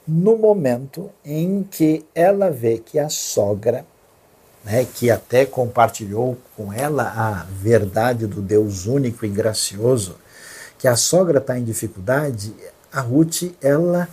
no 0.09 0.37
momento 0.37 1.11
em 1.25 1.63
que 1.63 2.05
ela 2.15 2.51
vê 2.51 2.79
que 2.79 2.99
a 2.99 3.09
sogra, 3.09 3.87
né, 4.65 4.85
que 4.85 5.11
até 5.11 5.45
compartilhou 5.45 6.39
com 6.57 6.73
ela 6.73 7.05
a 7.05 7.47
verdade 7.51 8.27
do 8.27 8.41
Deus 8.41 8.87
único 8.87 9.27
e 9.27 9.29
gracioso, 9.29 10.17
que 10.79 10.87
a 10.87 10.97
sogra 10.97 11.39
está 11.39 11.59
em 11.59 11.65
dificuldade, 11.65 12.55
a 12.93 13.01
Ruth 13.01 13.55
ela 13.61 14.09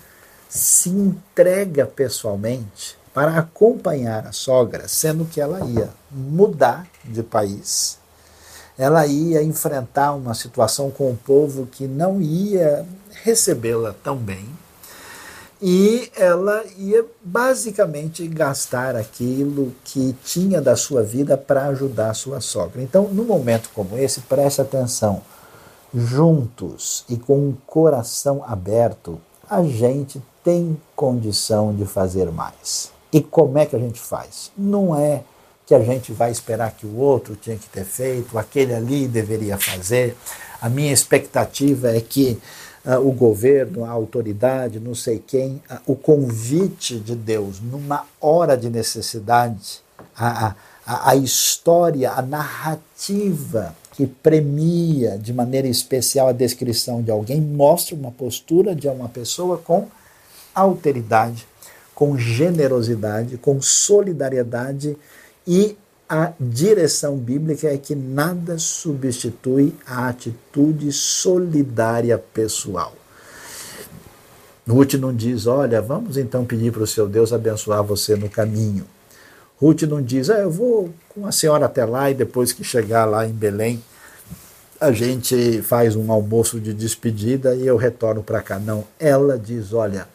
se 0.48 0.90
entrega 0.90 1.86
pessoalmente 1.86 2.98
para 3.14 3.38
acompanhar 3.38 4.26
a 4.28 4.32
sogra, 4.32 4.88
sendo 4.88 5.26
que 5.26 5.42
ela 5.42 5.66
ia 5.66 5.90
mudar 6.12 6.88
de 7.04 7.22
país, 7.22 7.98
ela 8.78 9.06
ia 9.06 9.44
enfrentar 9.44 10.14
uma 10.14 10.34
situação 10.34 10.90
com 10.90 11.12
o 11.12 11.18
povo 11.18 11.66
que 11.66 11.86
não 11.86 12.22
ia 12.22 12.86
recebê-la 13.24 13.94
tão 14.04 14.16
bem, 14.16 14.48
e 15.62 16.10
ela 16.16 16.64
ia 16.78 17.06
basicamente 17.22 18.26
gastar 18.28 18.96
aquilo 18.96 19.74
que 19.84 20.16
tinha 20.24 20.62
da 20.62 20.76
sua 20.76 21.04
vida 21.04 21.38
para 21.38 21.66
ajudar 21.66 22.12
a 22.12 22.14
sua 22.14 22.40
sogra. 22.40 22.82
Então, 22.82 23.10
num 23.10 23.26
momento 23.26 23.70
como 23.74 23.98
esse, 23.98 24.22
preste 24.22 24.62
atenção. 24.62 25.22
Juntos 25.94 27.04
e 27.10 27.18
com 27.18 27.50
o 27.50 27.58
coração 27.66 28.44
aberto, 28.46 29.20
a 29.50 29.64
gente 29.64 30.22
tem 30.44 30.80
condição 30.96 31.76
de 31.76 31.86
fazer 31.86 32.32
mais. 32.32 32.92
E 33.12 33.22
como 33.22 33.58
é 33.58 33.66
que 33.66 33.76
a 33.76 33.80
gente 33.80 34.00
faz? 34.00 34.52
Não 34.58 34.98
é 34.98 35.24
que 35.66 35.76
a 35.76 35.80
gente 35.80 36.12
vai 36.14 36.32
esperar 36.32 36.72
que 36.72 36.86
o 36.86 36.98
outro 36.98 37.36
tinha 37.36 37.56
que 37.58 37.68
ter 37.68 37.84
feito, 37.84 38.38
aquele 38.38 38.74
ali 38.74 39.08
deveria 39.08 39.58
fazer. 39.58 40.16
A 40.62 40.70
minha 40.70 40.94
expectativa 40.94 41.96
é 41.96 42.02
que 42.02 42.40
uh, 42.86 43.08
o 43.08 43.12
governo, 43.12 43.86
a 43.86 43.90
autoridade, 43.90 44.80
não 44.80 44.96
sei 44.96 45.22
quem, 45.26 45.62
uh, 45.70 45.80
o 45.86 45.96
convite 45.96 47.00
de 47.00 47.16
Deus 47.16 47.60
numa 47.60 48.06
hora 48.20 48.58
de 48.58 48.70
necessidade, 48.70 49.82
a, 50.16 50.56
a, 50.86 51.10
a 51.12 51.16
história, 51.16 52.12
a 52.12 52.22
narrativa 52.22 53.76
que 54.00 54.08
premia 54.08 55.18
de 55.18 55.34
maneira 55.34 55.68
especial 55.68 56.30
a 56.30 56.32
descrição 56.32 57.02
de 57.02 57.12
alguém 57.12 57.42
mostra 57.42 57.96
uma 57.96 58.12
postura 58.12 58.74
de 58.74 58.88
uma 58.88 59.10
pessoa 59.10 59.58
com 59.58 59.88
alteridade, 60.56 61.46
com 61.94 62.18
generosidade, 62.18 63.38
com 63.38 63.62
solidariedade 63.62 64.96
e 65.46 65.76
a 66.10 66.34
direção 66.40 67.16
bíblica 67.16 67.68
é 67.68 67.78
que 67.78 67.94
nada 67.94 68.58
substitui 68.58 69.76
a 69.86 70.08
atitude 70.08 70.92
solidária 70.92 72.18
pessoal. 72.18 72.94
Ruth 74.68 74.96
não 74.96 75.16
diz, 75.16 75.46
olha, 75.46 75.80
vamos 75.82 76.18
então 76.18 76.46
pedir 76.46 76.72
para 76.72 76.82
o 76.82 76.88
seu 76.88 77.08
Deus 77.08 77.32
abençoar 77.32 77.84
você 77.84 78.16
no 78.16 78.28
caminho. 78.28 78.86
Ruth 79.62 79.84
não 79.84 80.02
diz, 80.02 80.32
ah, 80.32 80.40
eu 80.40 80.50
vou 80.50 80.90
com 81.10 81.28
a 81.28 81.32
senhora 81.32 81.68
até 81.68 81.86
lá 81.86 82.10
e 82.10 82.16
depois 82.16 82.52
que 82.52 82.64
chegar 82.64 83.06
lá 83.06 83.28
em 83.28 83.34
Belém, 83.34 83.84
a 84.82 84.92
gente 84.92 85.62
faz 85.62 85.96
um 85.96 86.12
almoço 86.12 86.60
de 86.60 86.74
despedida 86.74 87.54
e 87.54 87.68
eu 87.68 87.78
retorno 87.78 88.24
para 88.24 88.42
cá. 88.42 88.58
Não, 88.58 88.84
ela 89.00 89.38
diz, 89.38 89.74
olha, 89.74 90.08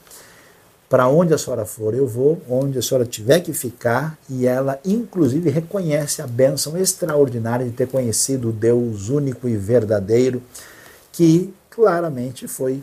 para 0.94 1.08
onde 1.08 1.34
a 1.34 1.38
senhora 1.38 1.64
for, 1.64 1.92
eu 1.92 2.06
vou, 2.06 2.40
onde 2.48 2.78
a 2.78 2.80
senhora 2.80 3.04
tiver 3.04 3.40
que 3.40 3.52
ficar, 3.52 4.16
e 4.30 4.46
ela, 4.46 4.78
inclusive, 4.84 5.50
reconhece 5.50 6.22
a 6.22 6.26
bênção 6.28 6.78
extraordinária 6.78 7.66
de 7.66 7.72
ter 7.72 7.88
conhecido 7.88 8.50
o 8.50 8.52
Deus 8.52 9.08
único 9.08 9.48
e 9.48 9.56
verdadeiro, 9.56 10.40
que 11.10 11.52
claramente 11.68 12.46
foi 12.46 12.80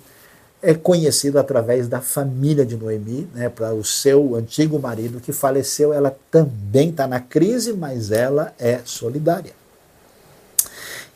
é 0.61 0.73
conhecido 0.73 1.39
através 1.39 1.87
da 1.87 2.01
família 2.01 2.65
de 2.65 2.75
Noemi, 2.75 3.29
né, 3.33 3.47
para 3.47 3.73
o 3.73 3.81
seu 3.81 4.35
antigo 4.35 4.77
marido 4.77 5.21
que 5.21 5.31
faleceu. 5.31 5.93
Ela 5.93 6.13
também 6.29 6.89
está 6.89 7.07
na 7.07 7.21
crise, 7.21 7.71
mas 7.71 8.11
ela 8.11 8.53
é 8.59 8.81
solidária. 8.83 9.53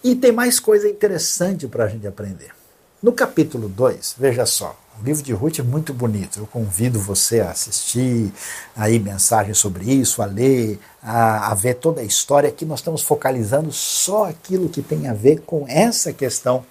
E 0.01 0.15
tem 0.15 0.31
mais 0.31 0.61
coisa 0.61 0.87
interessante 0.87 1.67
para 1.67 1.83
a 1.83 1.87
gente 1.89 2.07
aprender. 2.07 2.51
No 3.03 3.11
capítulo 3.11 3.67
2, 3.67 4.15
veja 4.17 4.45
só, 4.45 4.79
o 4.99 5.03
livro 5.03 5.23
de 5.23 5.33
Ruth 5.33 5.59
é 5.59 5.63
muito 5.63 5.93
bonito. 5.93 6.39
Eu 6.39 6.47
convido 6.47 6.99
você 6.99 7.41
a 7.41 7.51
assistir 7.51 8.31
aí 8.75 8.99
mensagens 8.99 9.57
sobre 9.57 9.85
isso, 9.91 10.21
a 10.21 10.25
ler, 10.25 10.79
a, 11.01 11.51
a, 11.51 11.53
ver 11.53 11.75
toda 11.75 12.01
a 12.01 12.03
história. 12.03 12.49
Aqui 12.49 12.65
nós 12.65 12.79
estamos 12.79 13.01
focalizando 13.01 13.71
só 13.71 14.25
aquilo 14.29 14.69
que 14.69 14.81
tem 14.81 15.07
a 15.07 15.13
ver 15.13 15.41
com 15.41 15.65
essa 15.67 16.13
questão 16.13 16.65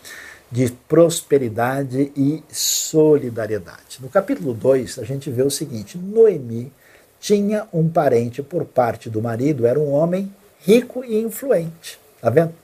de 0.51 0.71
prosperidade 0.89 2.13
e 2.17 2.43
solidariedade. 2.51 3.99
No 4.01 4.09
capítulo 4.09 4.55
2, 4.55 4.99
a 4.99 5.05
gente 5.05 5.31
vê 5.31 5.43
o 5.43 5.51
seguinte: 5.51 5.99
Noemi 5.99 6.73
tinha 7.21 7.67
um 7.73 7.89
parente 7.89 8.43
por 8.43 8.65
parte 8.65 9.11
do 9.11 9.21
marido, 9.21 9.67
era 9.67 9.79
um 9.79 9.93
homem 9.93 10.33
rico 10.61 11.05
e 11.05 11.21
influente. 11.21 11.99
Tá 12.21 12.31
vendo? 12.31 12.64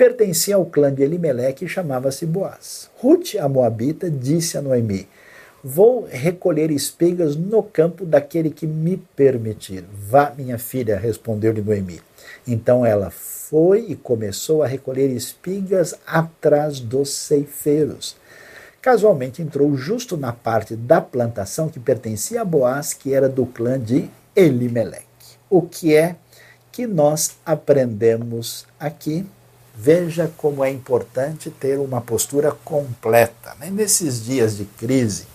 Pertencia 0.00 0.56
ao 0.56 0.64
clã 0.64 0.90
de 0.90 1.02
Elimeleque 1.02 1.66
e 1.66 1.68
chamava-se 1.68 2.24
Boaz. 2.24 2.88
Ruth, 2.96 3.34
a 3.38 3.46
Moabita, 3.46 4.10
disse 4.10 4.56
a 4.56 4.62
Noemi: 4.62 5.06
Vou 5.62 6.08
recolher 6.10 6.70
espigas 6.70 7.36
no 7.36 7.62
campo 7.62 8.06
daquele 8.06 8.48
que 8.48 8.66
me 8.66 8.96
permitir. 9.14 9.84
Vá, 9.92 10.32
minha 10.34 10.56
filha, 10.56 10.98
respondeu-lhe 10.98 11.60
Noemi. 11.60 12.00
Então 12.48 12.86
ela 12.86 13.10
foi 13.10 13.90
e 13.90 13.94
começou 13.94 14.62
a 14.62 14.66
recolher 14.66 15.10
espigas 15.10 15.94
atrás 16.06 16.80
dos 16.80 17.10
ceifeiros. 17.10 18.16
Casualmente 18.80 19.42
entrou 19.42 19.76
justo 19.76 20.16
na 20.16 20.32
parte 20.32 20.74
da 20.76 21.02
plantação 21.02 21.68
que 21.68 21.78
pertencia 21.78 22.40
a 22.40 22.44
Boaz, 22.46 22.94
que 22.94 23.12
era 23.12 23.28
do 23.28 23.44
clã 23.44 23.78
de 23.78 24.08
Elimeleque. 24.34 25.04
O 25.50 25.60
que 25.60 25.94
é 25.94 26.16
que 26.72 26.86
nós 26.86 27.36
aprendemos 27.44 28.64
aqui? 28.78 29.26
Veja 29.82 30.30
como 30.36 30.62
é 30.62 30.70
importante 30.70 31.48
ter 31.48 31.78
uma 31.78 32.02
postura 32.02 32.52
completa. 32.52 33.54
Né? 33.58 33.70
Nesses 33.70 34.22
dias 34.22 34.58
de 34.58 34.66
crise, 34.66 35.26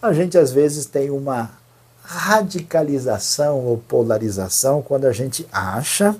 a 0.00 0.12
gente 0.12 0.38
às 0.38 0.52
vezes 0.52 0.86
tem 0.86 1.10
uma 1.10 1.50
radicalização 2.04 3.58
ou 3.58 3.78
polarização 3.78 4.82
quando 4.82 5.06
a 5.06 5.12
gente 5.12 5.44
acha 5.50 6.14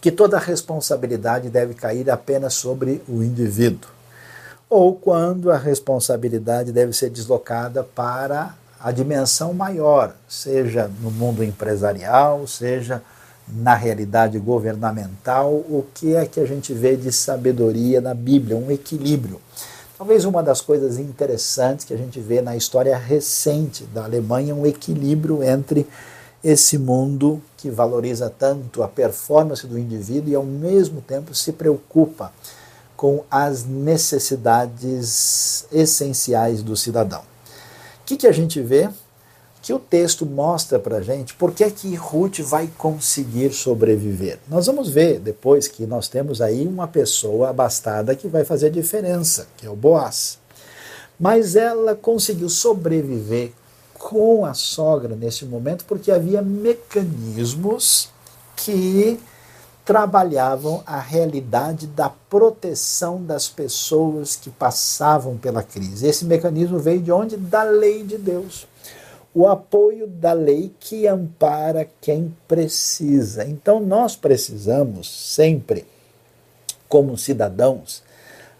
que 0.00 0.12
toda 0.12 0.36
a 0.36 0.40
responsabilidade 0.40 1.50
deve 1.50 1.74
cair 1.74 2.08
apenas 2.08 2.54
sobre 2.54 3.02
o 3.08 3.20
indivíduo, 3.20 3.90
ou 4.70 4.94
quando 4.94 5.50
a 5.50 5.58
responsabilidade 5.58 6.70
deve 6.70 6.92
ser 6.92 7.10
deslocada 7.10 7.82
para 7.82 8.54
a 8.78 8.92
dimensão 8.92 9.52
maior, 9.52 10.14
seja 10.28 10.88
no 11.00 11.10
mundo 11.10 11.42
empresarial, 11.42 12.46
seja 12.46 13.02
na 13.48 13.74
realidade 13.74 14.38
governamental, 14.38 15.50
o 15.50 15.84
que 15.94 16.14
é 16.14 16.26
que 16.26 16.40
a 16.40 16.46
gente 16.46 16.72
vê 16.72 16.96
de 16.96 17.12
sabedoria 17.12 18.00
na 18.00 18.14
Bíblia, 18.14 18.56
um 18.56 18.70
equilíbrio. 18.70 19.40
Talvez 19.98 20.24
uma 20.24 20.42
das 20.42 20.60
coisas 20.60 20.98
interessantes 20.98 21.84
que 21.84 21.94
a 21.94 21.96
gente 21.96 22.20
vê 22.20 22.40
na 22.40 22.56
história 22.56 22.96
recente 22.96 23.84
da 23.84 24.04
Alemanha, 24.04 24.54
um 24.54 24.66
equilíbrio 24.66 25.42
entre 25.42 25.86
esse 26.42 26.76
mundo 26.76 27.40
que 27.56 27.70
valoriza 27.70 28.28
tanto 28.28 28.82
a 28.82 28.88
performance 28.88 29.66
do 29.66 29.78
indivíduo 29.78 30.32
e 30.32 30.34
ao 30.34 30.44
mesmo 30.44 31.00
tempo 31.00 31.34
se 31.34 31.52
preocupa 31.52 32.32
com 32.96 33.22
as 33.30 33.64
necessidades 33.64 35.66
essenciais 35.72 36.62
do 36.62 36.76
cidadão. 36.76 37.20
O 37.20 38.04
que, 38.04 38.16
que 38.16 38.26
a 38.26 38.32
gente 38.32 38.60
vê? 38.60 38.90
Que 39.62 39.72
o 39.72 39.78
texto 39.78 40.26
mostra 40.26 40.76
para 40.76 41.00
gente 41.00 41.34
por 41.34 41.52
que, 41.52 41.70
que 41.70 41.94
Ruth 41.94 42.40
vai 42.40 42.68
conseguir 42.76 43.52
sobreviver. 43.52 44.40
Nós 44.48 44.66
vamos 44.66 44.90
ver 44.90 45.20
depois 45.20 45.68
que 45.68 45.86
nós 45.86 46.08
temos 46.08 46.42
aí 46.42 46.66
uma 46.66 46.88
pessoa 46.88 47.50
abastada 47.50 48.16
que 48.16 48.26
vai 48.26 48.44
fazer 48.44 48.66
a 48.66 48.70
diferença, 48.70 49.46
que 49.56 49.64
é 49.64 49.70
o 49.70 49.76
Boaz. 49.76 50.36
Mas 51.18 51.54
ela 51.54 51.94
conseguiu 51.94 52.48
sobreviver 52.48 53.52
com 53.96 54.44
a 54.44 54.52
sogra 54.52 55.14
nesse 55.14 55.44
momento 55.44 55.84
porque 55.84 56.10
havia 56.10 56.42
mecanismos 56.42 58.10
que 58.56 59.20
trabalhavam 59.84 60.82
a 60.84 60.98
realidade 60.98 61.86
da 61.86 62.08
proteção 62.08 63.22
das 63.22 63.48
pessoas 63.48 64.34
que 64.34 64.50
passavam 64.50 65.36
pela 65.36 65.62
crise. 65.62 66.06
Esse 66.06 66.24
mecanismo 66.24 66.80
veio 66.80 67.00
de 67.00 67.12
onde? 67.12 67.36
Da 67.36 67.62
lei 67.62 68.02
de 68.02 68.18
Deus 68.18 68.66
o 69.34 69.46
apoio 69.46 70.06
da 70.06 70.32
lei 70.32 70.72
que 70.78 71.06
ampara 71.06 71.88
quem 72.00 72.34
precisa. 72.46 73.44
Então, 73.44 73.80
nós 73.80 74.14
precisamos 74.14 75.10
sempre, 75.34 75.86
como 76.88 77.16
cidadãos, 77.16 78.02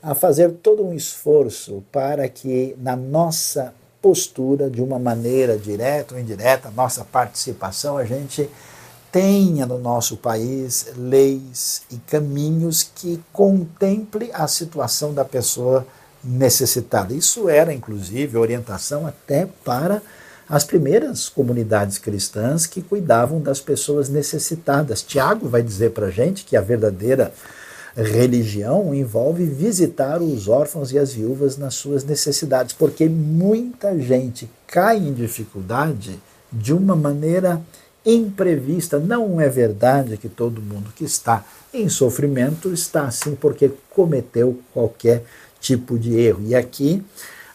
a 0.03 0.15
fazer 0.15 0.51
todo 0.53 0.85
um 0.85 0.95
esforço 0.95 1.85
para 1.93 2.29
que 2.29 2.75
na 2.81 2.97
nossa 2.97 3.75
postura, 4.01 4.69
de 4.69 4.83
uma 4.83 4.99
maneira 4.99 5.57
direta 5.57 6.15
ou 6.15 6.21
indireta, 6.21 6.73
nossa 6.73 7.05
participação, 7.05 7.97
a 7.97 8.05
gente 8.05 8.51
tenha 9.13 9.67
no 9.67 9.79
nosso 9.79 10.17
país 10.17 10.87
leis 10.97 11.83
e 11.91 11.97
caminhos 11.99 12.83
que 12.83 13.23
contemple 13.33 14.31
a 14.33 14.49
situação 14.49 15.13
da 15.13 15.25
pessoa 15.25 15.87
necessitada. 16.25 17.13
Isso 17.13 17.49
era, 17.49 17.73
inclusive, 17.73 18.39
orientação 18.39 19.07
até 19.07 19.47
para 19.65 20.03
as 20.53 20.65
primeiras 20.65 21.31
comunidades 21.31 21.97
cristãs 21.97 22.67
que 22.67 22.83
cuidavam 22.83 23.41
das 23.41 23.59
pessoas 23.59 24.11
necessitadas. 24.11 25.01
Tiago 25.01 25.49
vai 25.49 25.62
dizer 25.62 25.93
para 25.93 26.09
a 26.09 26.11
gente 26.11 26.45
que 26.45 26.59
a 26.59 26.61
verdadeira 26.61 27.33
religião 27.97 28.95
envolve 28.95 29.47
visitar 29.47 30.21
os 30.21 30.49
órfãos 30.49 30.93
e 30.93 30.99
as 30.99 31.15
viúvas 31.15 31.57
nas 31.57 31.77
suas 31.77 32.05
necessidades, 32.05 32.75
porque 32.75 33.09
muita 33.09 33.99
gente 33.99 34.47
cai 34.67 34.99
em 34.99 35.15
dificuldade 35.15 36.21
de 36.53 36.75
uma 36.75 36.95
maneira 36.95 37.59
imprevista. 38.05 38.99
Não 38.99 39.41
é 39.41 39.49
verdade 39.49 40.19
que 40.19 40.29
todo 40.29 40.61
mundo 40.61 40.93
que 40.95 41.05
está 41.05 41.47
em 41.73 41.88
sofrimento 41.88 42.71
está 42.75 43.05
assim 43.05 43.35
porque 43.35 43.71
cometeu 43.88 44.61
qualquer 44.75 45.25
tipo 45.59 45.99
de 45.99 46.15
erro. 46.15 46.43
E 46.45 46.55
aqui 46.55 47.03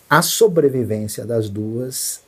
a 0.10 0.24
sobrevivência 0.24 1.24
das 1.24 1.48
duas 1.48 2.26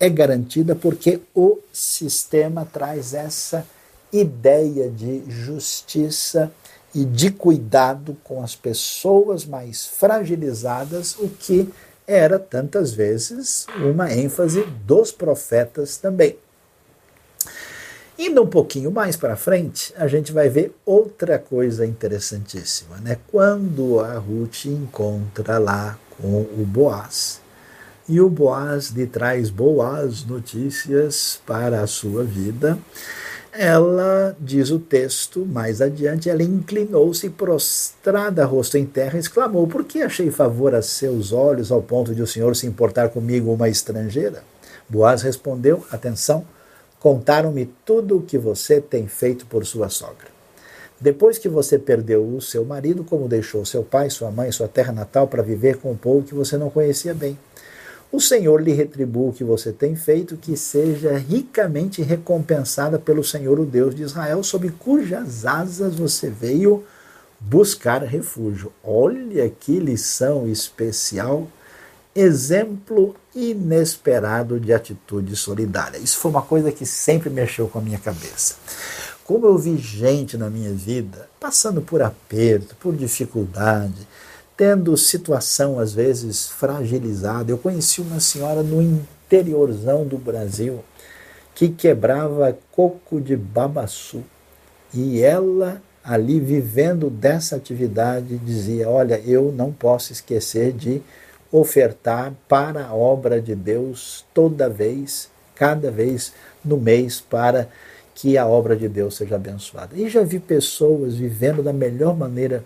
é 0.00 0.08
garantida 0.08 0.74
porque 0.74 1.20
o 1.34 1.58
sistema 1.72 2.66
traz 2.70 3.12
essa 3.12 3.66
ideia 4.12 4.88
de 4.88 5.22
justiça 5.28 6.50
e 6.94 7.04
de 7.04 7.30
cuidado 7.30 8.16
com 8.22 8.42
as 8.42 8.54
pessoas 8.54 9.44
mais 9.44 9.84
fragilizadas, 9.86 11.16
o 11.18 11.28
que 11.28 11.68
era 12.06 12.38
tantas 12.38 12.92
vezes 12.92 13.66
uma 13.78 14.12
ênfase 14.12 14.64
dos 14.86 15.10
profetas 15.10 15.96
também. 15.96 16.36
Indo 18.16 18.42
um 18.42 18.46
pouquinho 18.46 18.92
mais 18.92 19.16
para 19.16 19.34
frente, 19.34 19.92
a 19.96 20.06
gente 20.06 20.30
vai 20.30 20.48
ver 20.48 20.72
outra 20.86 21.36
coisa 21.36 21.84
interessantíssima, 21.84 22.98
né? 22.98 23.18
Quando 23.26 23.98
a 23.98 24.16
Ruth 24.18 24.66
encontra 24.66 25.58
lá 25.58 25.98
com 26.16 26.42
o 26.42 26.64
Boaz, 26.64 27.40
e 28.08 28.20
o 28.20 28.28
Boaz 28.28 28.90
lhe 28.90 29.06
traz 29.06 29.50
boas 29.50 30.24
notícias 30.24 31.40
para 31.46 31.80
a 31.80 31.86
sua 31.86 32.22
vida, 32.22 32.78
ela, 33.56 34.36
diz 34.40 34.70
o 34.70 34.80
texto 34.80 35.46
mais 35.46 35.80
adiante, 35.80 36.28
ela 36.28 36.42
inclinou-se 36.42 37.30
prostrada, 37.30 38.44
rosto 38.44 38.76
em 38.76 38.84
terra, 38.84 39.16
e 39.16 39.20
exclamou: 39.20 39.68
Por 39.68 39.84
que 39.84 40.02
achei 40.02 40.28
favor 40.28 40.74
a 40.74 40.82
seus 40.82 41.32
olhos 41.32 41.70
ao 41.70 41.80
ponto 41.80 42.12
de 42.12 42.20
o 42.20 42.26
Senhor 42.26 42.56
se 42.56 42.66
importar 42.66 43.10
comigo, 43.10 43.52
uma 43.52 43.68
estrangeira? 43.68 44.42
Boaz 44.88 45.22
respondeu: 45.22 45.86
Atenção, 45.92 46.44
contaram-me 46.98 47.66
tudo 47.84 48.18
o 48.18 48.22
que 48.22 48.36
você 48.36 48.80
tem 48.80 49.06
feito 49.06 49.46
por 49.46 49.64
sua 49.64 49.88
sogra. 49.88 50.34
Depois 51.00 51.38
que 51.38 51.48
você 51.48 51.78
perdeu 51.78 52.26
o 52.26 52.40
seu 52.40 52.64
marido, 52.64 53.04
como 53.04 53.28
deixou 53.28 53.64
seu 53.64 53.84
pai, 53.84 54.10
sua 54.10 54.32
mãe, 54.32 54.50
sua 54.50 54.66
terra 54.66 54.92
natal 54.92 55.28
para 55.28 55.42
viver 55.42 55.76
com 55.76 55.92
um 55.92 55.96
povo 55.96 56.26
que 56.26 56.34
você 56.34 56.56
não 56.56 56.70
conhecia 56.70 57.14
bem. 57.14 57.38
O 58.14 58.20
Senhor 58.20 58.62
lhe 58.62 58.72
retribua 58.72 59.30
o 59.30 59.32
que 59.32 59.42
você 59.42 59.72
tem 59.72 59.96
feito, 59.96 60.36
que 60.36 60.56
seja 60.56 61.18
ricamente 61.18 62.00
recompensada 62.00 62.96
pelo 62.96 63.24
Senhor, 63.24 63.58
o 63.58 63.66
Deus 63.66 63.92
de 63.92 64.04
Israel, 64.04 64.40
sob 64.44 64.70
cujas 64.70 65.44
asas 65.44 65.96
você 65.96 66.30
veio 66.30 66.84
buscar 67.40 68.04
refúgio. 68.04 68.70
Olha 68.84 69.50
que 69.50 69.80
lição 69.80 70.46
especial, 70.48 71.48
exemplo 72.14 73.16
inesperado 73.34 74.60
de 74.60 74.72
atitude 74.72 75.34
solidária. 75.34 75.98
Isso 75.98 76.18
foi 76.18 76.30
uma 76.30 76.42
coisa 76.42 76.70
que 76.70 76.86
sempre 76.86 77.28
mexeu 77.28 77.66
com 77.66 77.80
a 77.80 77.82
minha 77.82 77.98
cabeça. 77.98 78.54
Como 79.24 79.44
eu 79.44 79.58
vi 79.58 79.76
gente 79.76 80.38
na 80.38 80.48
minha 80.48 80.72
vida 80.72 81.28
passando 81.40 81.82
por 81.82 82.00
aperto, 82.00 82.76
por 82.76 82.94
dificuldade, 82.94 84.06
tendo 84.56 84.96
situação 84.96 85.78
às 85.78 85.92
vezes 85.92 86.48
fragilizada. 86.48 87.50
Eu 87.50 87.58
conheci 87.58 88.00
uma 88.00 88.20
senhora 88.20 88.62
no 88.62 88.80
interiorzão 88.82 90.06
do 90.06 90.18
Brasil 90.18 90.84
que 91.54 91.68
quebrava 91.68 92.56
coco 92.72 93.20
de 93.20 93.36
babaçu 93.36 94.22
e 94.92 95.22
ela 95.22 95.80
ali 96.02 96.38
vivendo 96.38 97.08
dessa 97.08 97.56
atividade 97.56 98.36
dizia: 98.38 98.88
Olha, 98.88 99.20
eu 99.24 99.52
não 99.52 99.72
posso 99.72 100.12
esquecer 100.12 100.72
de 100.72 101.02
ofertar 101.50 102.32
para 102.48 102.86
a 102.86 102.94
obra 102.94 103.40
de 103.40 103.54
Deus 103.54 104.24
toda 104.34 104.68
vez, 104.68 105.30
cada 105.54 105.90
vez 105.90 106.32
no 106.64 106.76
mês, 106.76 107.20
para 107.20 107.68
que 108.14 108.36
a 108.36 108.46
obra 108.46 108.76
de 108.76 108.88
Deus 108.88 109.16
seja 109.16 109.36
abençoada. 109.36 109.96
E 109.96 110.08
já 110.08 110.22
vi 110.22 110.38
pessoas 110.38 111.14
vivendo 111.16 111.62
da 111.62 111.72
melhor 111.72 112.16
maneira 112.16 112.64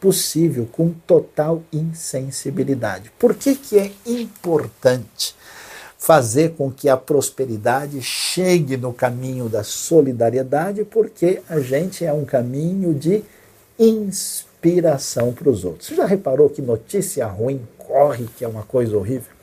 possível 0.00 0.68
com 0.70 0.90
total 1.06 1.62
insensibilidade. 1.72 3.10
Por 3.18 3.34
que, 3.34 3.54
que 3.54 3.78
é 3.78 3.92
importante 4.06 5.34
fazer 5.98 6.54
com 6.54 6.70
que 6.70 6.88
a 6.88 6.96
prosperidade 6.96 8.00
chegue 8.00 8.76
no 8.76 8.92
caminho 8.92 9.48
da 9.48 9.64
solidariedade? 9.64 10.84
Porque 10.84 11.42
a 11.48 11.60
gente 11.60 12.04
é 12.04 12.12
um 12.12 12.24
caminho 12.24 12.94
de 12.94 13.24
inspiração 13.78 15.32
para 15.32 15.50
os 15.50 15.64
outros. 15.64 15.88
Você 15.88 15.96
já 15.96 16.06
reparou 16.06 16.48
que 16.48 16.62
notícia 16.62 17.26
ruim 17.26 17.60
corre, 17.76 18.28
que 18.36 18.44
é 18.44 18.48
uma 18.48 18.62
coisa 18.62 18.96
horrível? 18.96 19.38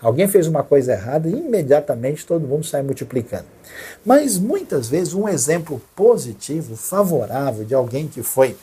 Alguém 0.00 0.26
fez 0.26 0.48
uma 0.48 0.64
coisa 0.64 0.94
errada 0.94 1.28
e 1.28 1.32
imediatamente 1.32 2.26
todo 2.26 2.46
mundo 2.46 2.66
sai 2.66 2.82
multiplicando. 2.82 3.46
Mas 4.04 4.36
muitas 4.36 4.88
vezes 4.88 5.14
um 5.14 5.28
exemplo 5.28 5.80
positivo, 5.94 6.74
favorável 6.74 7.64
de 7.64 7.72
alguém 7.72 8.08
que 8.08 8.20
foi 8.20 8.56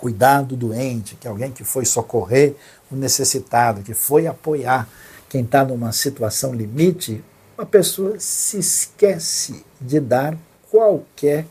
cuidar 0.00 0.42
do 0.42 0.56
doente, 0.56 1.14
que 1.14 1.26
é 1.26 1.30
alguém 1.30 1.52
que 1.52 1.62
foi 1.62 1.84
socorrer 1.84 2.54
o 2.90 2.96
necessitado, 2.96 3.82
que 3.82 3.92
foi 3.92 4.26
apoiar 4.26 4.88
quem 5.28 5.42
está 5.42 5.62
numa 5.62 5.92
situação 5.92 6.54
limite, 6.54 7.22
uma 7.56 7.66
pessoa 7.66 8.18
se 8.18 8.58
esquece 8.58 9.62
de 9.78 10.00
dar 10.00 10.34
qualquer 10.70 11.44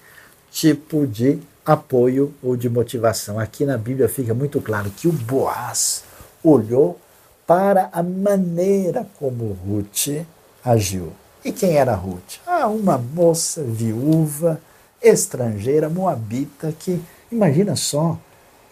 tipo 0.51 1.05
de 1.05 1.39
apoio 1.63 2.33
ou 2.41 2.57
de 2.57 2.67
motivação. 2.67 3.37
Aqui 3.39 3.65
na 3.65 3.77
Bíblia 3.77 4.09
fica 4.09 4.33
muito 4.33 4.59
claro 4.59 4.89
que 4.89 5.07
o 5.07 5.11
Boaz 5.11 6.03
olhou 6.43 6.99
para 7.45 7.89
a 7.93 8.01
maneira 8.01 9.07
como 9.19 9.55
Ruth 9.63 10.25
agiu. 10.65 11.13
E 11.45 11.51
quem 11.51 11.77
era 11.77 11.93
Ruth? 11.93 12.39
Ah, 12.47 12.67
uma 12.67 12.97
moça 12.97 13.61
viúva, 13.63 14.59
estrangeira, 15.01 15.87
moabita, 15.87 16.73
que, 16.77 16.99
imagina 17.31 17.75
só, 17.75 18.17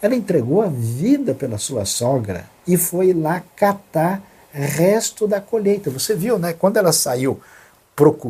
ela 0.01 0.15
entregou 0.15 0.61
a 0.61 0.67
vida 0.67 1.33
pela 1.33 1.57
sua 1.57 1.85
sogra 1.85 2.45
e 2.67 2.77
foi 2.77 3.13
lá 3.13 3.43
catar 3.55 4.21
resto 4.51 5.27
da 5.27 5.39
colheita. 5.39 5.89
Você 5.89 6.15
viu, 6.15 6.39
né? 6.39 6.53
Quando 6.53 6.77
ela 6.77 6.91
saiu 6.91 7.39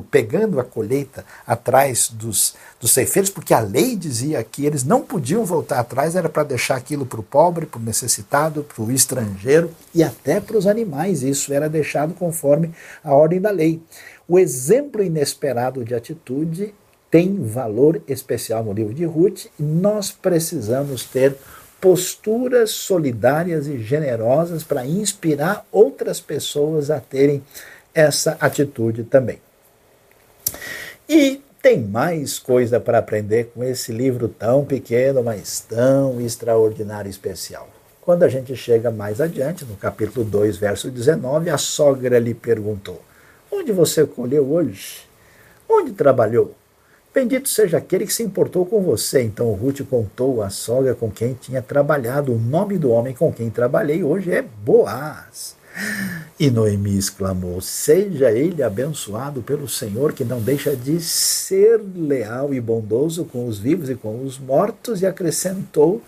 pegando 0.09 0.61
a 0.61 0.63
colheita 0.63 1.25
atrás 1.45 2.09
dos, 2.09 2.55
dos 2.79 2.91
ceifeiros, 2.91 3.29
porque 3.29 3.53
a 3.53 3.59
lei 3.59 3.97
dizia 3.97 4.41
que 4.41 4.65
eles 4.65 4.85
não 4.85 5.01
podiam 5.01 5.43
voltar 5.43 5.79
atrás, 5.79 6.15
era 6.15 6.29
para 6.29 6.43
deixar 6.43 6.77
aquilo 6.77 7.05
para 7.05 7.19
o 7.19 7.23
pobre, 7.23 7.65
para 7.65 7.77
o 7.77 7.83
necessitado, 7.83 8.63
para 8.63 8.81
o 8.81 8.89
estrangeiro 8.89 9.69
e 9.93 10.01
até 10.01 10.39
para 10.39 10.57
os 10.57 10.65
animais. 10.65 11.21
Isso 11.21 11.53
era 11.53 11.67
deixado 11.67 12.13
conforme 12.13 12.71
a 13.03 13.13
ordem 13.13 13.41
da 13.41 13.51
lei. 13.51 13.81
O 14.25 14.39
exemplo 14.39 15.03
inesperado 15.03 15.83
de 15.83 15.93
atitude 15.93 16.73
tem 17.11 17.41
valor 17.41 18.01
especial 18.07 18.63
no 18.63 18.73
livro 18.73 18.93
de 18.93 19.05
Ruth 19.05 19.45
nós 19.57 20.11
precisamos 20.11 21.05
ter 21.05 21.37
posturas 21.79 22.71
solidárias 22.71 23.67
e 23.67 23.77
generosas 23.79 24.63
para 24.63 24.85
inspirar 24.85 25.65
outras 25.71 26.19
pessoas 26.19 26.89
a 26.89 26.99
terem 26.99 27.43
essa 27.93 28.37
atitude 28.39 29.03
também. 29.03 29.39
E 31.07 31.41
tem 31.61 31.81
mais 31.81 32.39
coisa 32.39 32.79
para 32.79 32.97
aprender 32.97 33.51
com 33.53 33.63
esse 33.63 33.91
livro 33.91 34.27
tão 34.27 34.65
pequeno, 34.65 35.23
mas 35.23 35.59
tão 35.59 36.21
extraordinário 36.21 37.09
e 37.09 37.11
especial. 37.11 37.67
Quando 38.01 38.23
a 38.23 38.29
gente 38.29 38.55
chega 38.55 38.89
mais 38.89 39.19
adiante, 39.19 39.65
no 39.65 39.75
capítulo 39.75 40.25
2, 40.25 40.57
verso 40.57 40.89
19, 40.89 41.49
a 41.49 41.57
sogra 41.57 42.19
lhe 42.19 42.33
perguntou: 42.33 43.01
Onde 43.51 43.71
você 43.71 44.05
colheu 44.05 44.49
hoje? 44.49 45.01
Onde 45.69 45.91
trabalhou? 45.91 46.55
Bendito 47.17 47.49
seja 47.49 47.79
aquele 47.79 48.05
que 48.05 48.13
se 48.13 48.21
importou 48.21 48.63
com 48.63 48.79
você. 48.79 49.23
Então 49.23 49.51
Ruth 49.53 49.81
contou 49.89 50.43
à 50.43 50.51
sogra 50.51 50.93
com 50.93 51.09
quem 51.09 51.33
tinha 51.33 51.63
trabalhado. 51.63 52.31
O 52.31 52.37
nome 52.37 52.77
do 52.77 52.91
homem 52.91 53.15
com 53.15 53.33
quem 53.33 53.49
trabalhei 53.49 54.03
hoje 54.03 54.31
é 54.31 54.43
Boaz. 54.43 55.55
E 56.39 56.51
Noemi 56.51 56.95
exclamou: 56.95 57.59
Seja 57.59 58.31
ele 58.31 58.61
abençoado 58.61 59.41
pelo 59.41 59.67
Senhor, 59.67 60.13
que 60.13 60.23
não 60.23 60.39
deixa 60.39 60.75
de 60.75 61.01
ser 61.01 61.81
leal 61.95 62.53
e 62.53 62.61
bondoso 62.61 63.25
com 63.25 63.47
os 63.47 63.57
vivos 63.57 63.89
e 63.89 63.95
com 63.95 64.23
os 64.23 64.37
mortos, 64.37 65.01
e 65.01 65.07
acrescentou: 65.07 66.03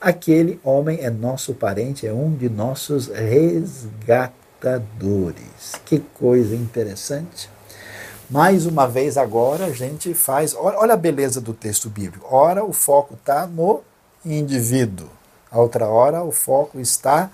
aquele 0.00 0.58
homem 0.64 1.00
é 1.02 1.10
nosso 1.10 1.52
parente, 1.52 2.06
é 2.06 2.12
um 2.14 2.34
de 2.34 2.48
nossos 2.48 3.08
resgatadores. 3.08 5.74
Que 5.84 5.98
coisa 5.98 6.56
interessante. 6.56 7.52
Mais 8.30 8.64
uma 8.64 8.86
vez 8.86 9.18
agora 9.18 9.66
a 9.66 9.72
gente 9.72 10.14
faz, 10.14 10.54
olha 10.54 10.94
a 10.94 10.96
beleza 10.96 11.40
do 11.40 11.52
texto 11.52 11.90
bíblico. 11.90 12.26
Ora 12.30 12.64
o 12.64 12.72
foco 12.72 13.14
está 13.14 13.46
no 13.46 13.82
indivíduo, 14.24 15.08
a 15.50 15.60
outra 15.60 15.86
hora 15.86 16.24
o 16.24 16.32
foco 16.32 16.80
está 16.80 17.30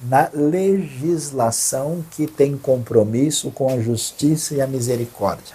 na 0.00 0.28
legislação 0.34 2.04
que 2.10 2.26
tem 2.26 2.58
compromisso 2.58 3.52
com 3.52 3.72
a 3.72 3.80
justiça 3.80 4.54
e 4.54 4.60
a 4.60 4.66
misericórdia. 4.66 5.54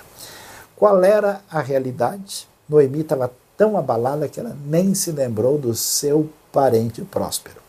Qual 0.76 1.04
era 1.04 1.42
a 1.50 1.60
realidade? 1.60 2.48
Noemi 2.70 3.02
estava 3.02 3.32
tão 3.58 3.78
abalada 3.78 4.30
que 4.30 4.40
ela 4.40 4.56
nem 4.66 4.94
se 4.94 5.12
lembrou 5.12 5.58
do 5.58 5.76
seu 5.76 6.30
parente 6.52 7.02
próspero. 7.02 7.67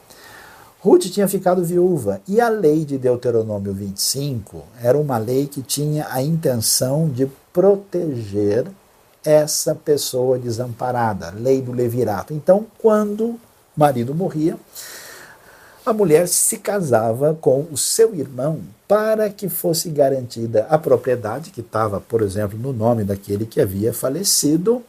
Ruth 0.81 1.07
tinha 1.07 1.27
ficado 1.27 1.65
viúva 1.65 2.21
e 2.29 2.41
a 2.41 2.49
lei 2.49 2.85
de 2.85 2.97
Deuteronômio 2.97 3.73
25 3.73 4.63
era 4.81 4.97
uma 4.97 5.19
lei 5.19 5.49
que 5.49 5.61
tinha 5.61 6.07
a 6.09 6.23
intenção 6.23 7.09
de 7.09 7.29
proteger 7.53 8.65
essa 9.25 9.75
pessoa 9.75 10.39
desamparada, 10.39 11.35
lei 11.37 11.61
do 11.61 11.73
levirato. 11.73 12.33
Então, 12.33 12.65
quando 12.79 13.25
o 13.31 13.41
marido 13.77 14.15
morria, 14.15 14.57
a 15.85 15.93
mulher 15.93 16.29
se 16.29 16.59
casava 16.59 17.37
com 17.41 17.67
o 17.73 17.77
seu 17.77 18.15
irmão 18.15 18.61
para 18.87 19.29
que 19.31 19.49
fosse 19.49 19.91
garantida 19.91 20.65
a 20.71 20.79
propriedade 20.79 21.51
que 21.51 21.61
estava, 21.61 22.01
por 22.01 22.23
exemplo, 22.23 22.57
no 22.57 22.73
nome 22.73 23.03
daquele 23.03 23.47
que 23.47 23.61
havia 23.61 23.93
falecido 23.93 24.81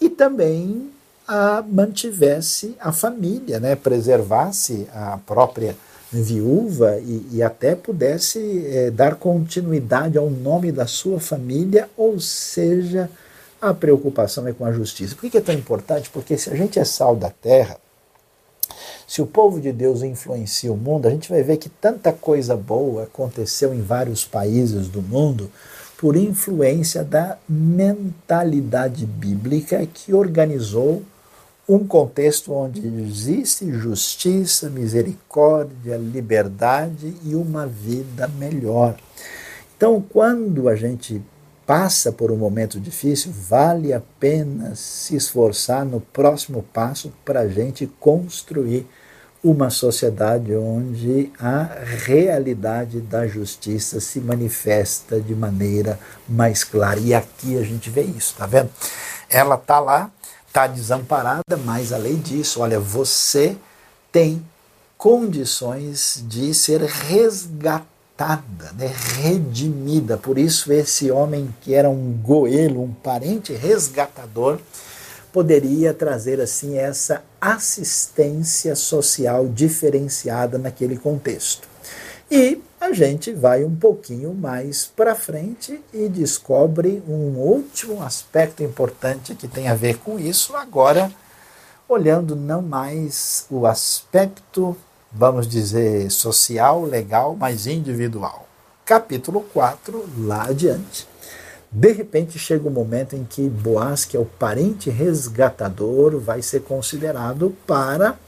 e 0.00 0.08
também 0.08 0.90
a 1.26 1.62
mantivesse 1.66 2.76
a 2.78 2.92
família, 2.92 3.58
né, 3.58 3.74
preservasse 3.74 4.86
a 4.92 5.18
própria 5.26 5.74
viúva 6.12 6.98
e, 7.00 7.26
e 7.32 7.42
até 7.42 7.74
pudesse 7.74 8.66
é, 8.66 8.90
dar 8.90 9.16
continuidade 9.16 10.16
ao 10.16 10.30
nome 10.30 10.70
da 10.70 10.86
sua 10.86 11.18
família, 11.18 11.88
ou 11.96 12.20
seja, 12.20 13.10
a 13.60 13.72
preocupação 13.72 14.46
é 14.46 14.52
com 14.52 14.64
a 14.64 14.72
justiça. 14.72 15.16
Por 15.16 15.28
que 15.28 15.38
é 15.38 15.40
tão 15.40 15.54
importante? 15.54 16.10
Porque 16.10 16.36
se 16.36 16.50
a 16.50 16.56
gente 16.56 16.78
é 16.78 16.84
sal 16.84 17.16
da 17.16 17.30
terra, 17.30 17.78
se 19.06 19.22
o 19.22 19.26
povo 19.26 19.60
de 19.60 19.72
Deus 19.72 20.02
influencia 20.02 20.72
o 20.72 20.76
mundo, 20.76 21.06
a 21.06 21.10
gente 21.10 21.28
vai 21.28 21.42
ver 21.42 21.56
que 21.56 21.68
tanta 21.68 22.12
coisa 22.12 22.56
boa 22.56 23.04
aconteceu 23.04 23.74
em 23.74 23.80
vários 23.80 24.24
países 24.24 24.88
do 24.88 25.02
mundo 25.02 25.50
por 25.96 26.16
influência 26.16 27.02
da 27.02 27.38
mentalidade 27.48 29.06
bíblica 29.06 29.86
que 29.86 30.12
organizou 30.12 31.02
um 31.68 31.86
contexto 31.86 32.52
onde 32.52 32.86
existe 32.86 33.72
justiça, 33.72 34.68
misericórdia, 34.68 35.96
liberdade 35.96 37.14
e 37.24 37.34
uma 37.34 37.66
vida 37.66 38.28
melhor. 38.28 38.96
Então, 39.76 40.04
quando 40.10 40.68
a 40.68 40.76
gente 40.76 41.22
passa 41.66 42.12
por 42.12 42.30
um 42.30 42.36
momento 42.36 42.78
difícil, 42.78 43.32
vale 43.32 43.92
a 43.92 44.02
pena 44.20 44.74
se 44.74 45.16
esforçar 45.16 45.84
no 45.84 46.00
próximo 46.00 46.62
passo 46.72 47.12
para 47.24 47.40
a 47.40 47.48
gente 47.48 47.86
construir 47.98 48.86
uma 49.42 49.68
sociedade 49.68 50.54
onde 50.54 51.30
a 51.38 51.64
realidade 51.84 53.00
da 53.00 53.26
justiça 53.26 54.00
se 54.00 54.18
manifesta 54.18 55.20
de 55.20 55.34
maneira 55.34 55.98
mais 56.26 56.64
clara. 56.64 56.98
E 56.98 57.12
aqui 57.12 57.58
a 57.58 57.62
gente 57.62 57.90
vê 57.90 58.02
isso, 58.02 58.34
tá 58.38 58.46
vendo? 58.46 58.70
Ela 59.28 59.58
tá 59.58 59.78
lá, 59.78 60.10
tá 60.54 60.68
desamparada, 60.68 61.56
mas 61.64 61.92
além 61.92 62.14
disso, 62.14 62.60
olha, 62.60 62.78
você 62.78 63.56
tem 64.12 64.40
condições 64.96 66.22
de 66.28 66.54
ser 66.54 66.80
resgatada, 66.80 68.70
né, 68.78 68.94
redimida. 69.16 70.16
Por 70.16 70.38
isso, 70.38 70.72
esse 70.72 71.10
homem 71.10 71.52
que 71.60 71.74
era 71.74 71.90
um 71.90 72.12
goelo, 72.12 72.84
um 72.84 72.94
parente 72.94 73.52
resgatador, 73.52 74.60
poderia 75.32 75.92
trazer 75.92 76.40
assim 76.40 76.78
essa 76.78 77.24
assistência 77.40 78.76
social 78.76 79.48
diferenciada 79.48 80.56
naquele 80.56 80.96
contexto. 80.96 81.73
E 82.36 82.60
a 82.80 82.92
gente 82.92 83.32
vai 83.32 83.62
um 83.62 83.76
pouquinho 83.76 84.34
mais 84.34 84.84
para 84.84 85.14
frente 85.14 85.80
e 85.92 86.08
descobre 86.08 87.00
um 87.06 87.38
último 87.38 88.02
aspecto 88.02 88.60
importante 88.60 89.36
que 89.36 89.46
tem 89.46 89.68
a 89.68 89.74
ver 89.76 89.98
com 89.98 90.18
isso, 90.18 90.56
agora 90.56 91.12
olhando 91.88 92.34
não 92.34 92.60
mais 92.60 93.46
o 93.48 93.64
aspecto 93.64 94.76
vamos 95.12 95.46
dizer, 95.46 96.10
social, 96.10 96.82
legal, 96.82 97.36
mas 97.38 97.68
individual. 97.68 98.48
Capítulo 98.84 99.42
4, 99.52 100.04
lá 100.18 100.46
adiante. 100.48 101.06
De 101.70 101.92
repente 101.92 102.36
chega 102.36 102.64
o 102.66 102.68
um 102.68 102.74
momento 102.74 103.14
em 103.14 103.22
que 103.22 103.48
Boaz, 103.48 104.04
que 104.04 104.16
é 104.16 104.20
o 104.20 104.24
parente 104.24 104.90
resgatador, 104.90 106.18
vai 106.18 106.42
ser 106.42 106.62
considerado 106.62 107.56
para 107.64 108.18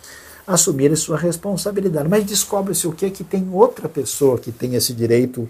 assumir 0.47 0.97
sua 0.97 1.19
responsabilidade. 1.19 2.09
Mas 2.09 2.25
descobre-se 2.25 2.87
o 2.87 2.93
que? 2.93 3.11
Que 3.11 3.25
tem 3.25 3.49
outra 3.53 3.89
pessoa 3.89 4.39
que 4.39 4.53
tem 4.53 4.75
esse 4.75 4.93
direito 4.93 5.49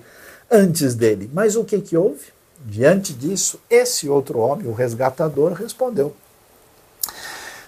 antes 0.51 0.95
dele. 0.95 1.31
Mas 1.33 1.57
o 1.57 1.65
que, 1.65 1.81
que 1.81 1.97
houve? 1.97 2.37
Diante 2.65 3.13
disso, 3.13 3.61
esse 3.69 4.09
outro 4.09 4.39
homem, 4.39 4.67
o 4.67 4.73
resgatador, 4.73 5.53
respondeu: 5.53 6.15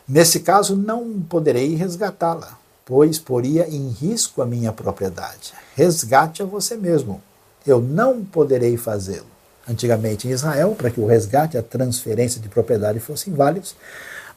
Nesse 0.09 0.41
caso, 0.41 0.75
não 0.75 1.21
poderei 1.21 1.75
resgatá-la, 1.75 2.59
pois 2.85 3.19
poria 3.19 3.69
em 3.69 3.91
risco 3.91 4.41
a 4.41 4.47
minha 4.47 4.73
propriedade. 4.73 5.53
Resgate 5.77 6.43
a 6.43 6.47
você 6.47 6.77
mesmo. 6.77 7.23
Eu 7.67 7.81
não 7.81 8.25
poderei 8.25 8.77
fazê-lo. 8.77 9.27
Antigamente 9.69 10.27
em 10.27 10.31
Israel, 10.31 10.75
para 10.77 10.91
que 10.91 10.99
o 10.99 11.07
resgate, 11.07 11.59
a 11.59 11.63
transferência 11.63 12.41
de 12.41 12.49
propriedade 12.49 12.99
fossem 13.01 13.35
válidos, 13.35 13.77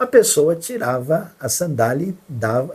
a 0.01 0.07
pessoa 0.07 0.55
tirava 0.55 1.31
a 1.39 1.47
sandália 1.47 2.13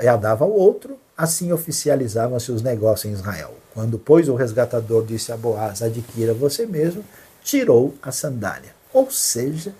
e 0.00 0.06
a 0.06 0.16
dava 0.16 0.44
ao 0.44 0.52
outro, 0.52 0.98
assim 1.16 1.52
oficializavam-se 1.52 2.52
os 2.52 2.62
negócios 2.62 3.10
em 3.10 3.14
Israel. 3.14 3.54
Quando, 3.74 3.98
pois, 3.98 4.28
o 4.28 4.34
resgatador 4.34 5.04
disse 5.04 5.32
a 5.32 5.36
Boaz, 5.36 5.82
adquira 5.82 6.32
você 6.32 6.66
mesmo, 6.66 7.04
tirou 7.42 7.94
a 8.02 8.12
sandália. 8.12 8.74
Ou 8.92 9.10
seja, 9.10 9.74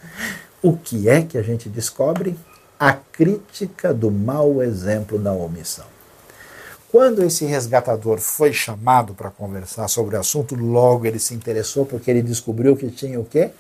o 0.62 0.76
que 0.76 1.09
é 1.09 1.22
que 1.22 1.38
a 1.38 1.42
gente 1.42 1.68
descobre? 1.68 2.36
a 2.78 2.92
crítica 2.92 3.92
do 3.92 4.11
mau 4.11 4.62
exemplo 4.62 5.18
da 5.18 5.32
omissão. 5.32 5.86
Quando 6.90 7.22
esse 7.22 7.44
resgatador 7.44 8.18
foi 8.18 8.53
chamado 8.53 9.14
para 9.14 9.30
conversar 9.30 9.88
sobre 9.88 10.16
o 10.16 10.20
assunto, 10.20 10.55
logo 10.55 11.07
ele 11.07 11.18
se 11.18 11.34
interessou 11.34 11.84
porque 11.84 12.11
ele 12.11 12.22
descobriu 12.22 12.76
que 12.76 12.90
tinha 12.90 13.18
o 13.18 13.24
quê? 13.24 13.51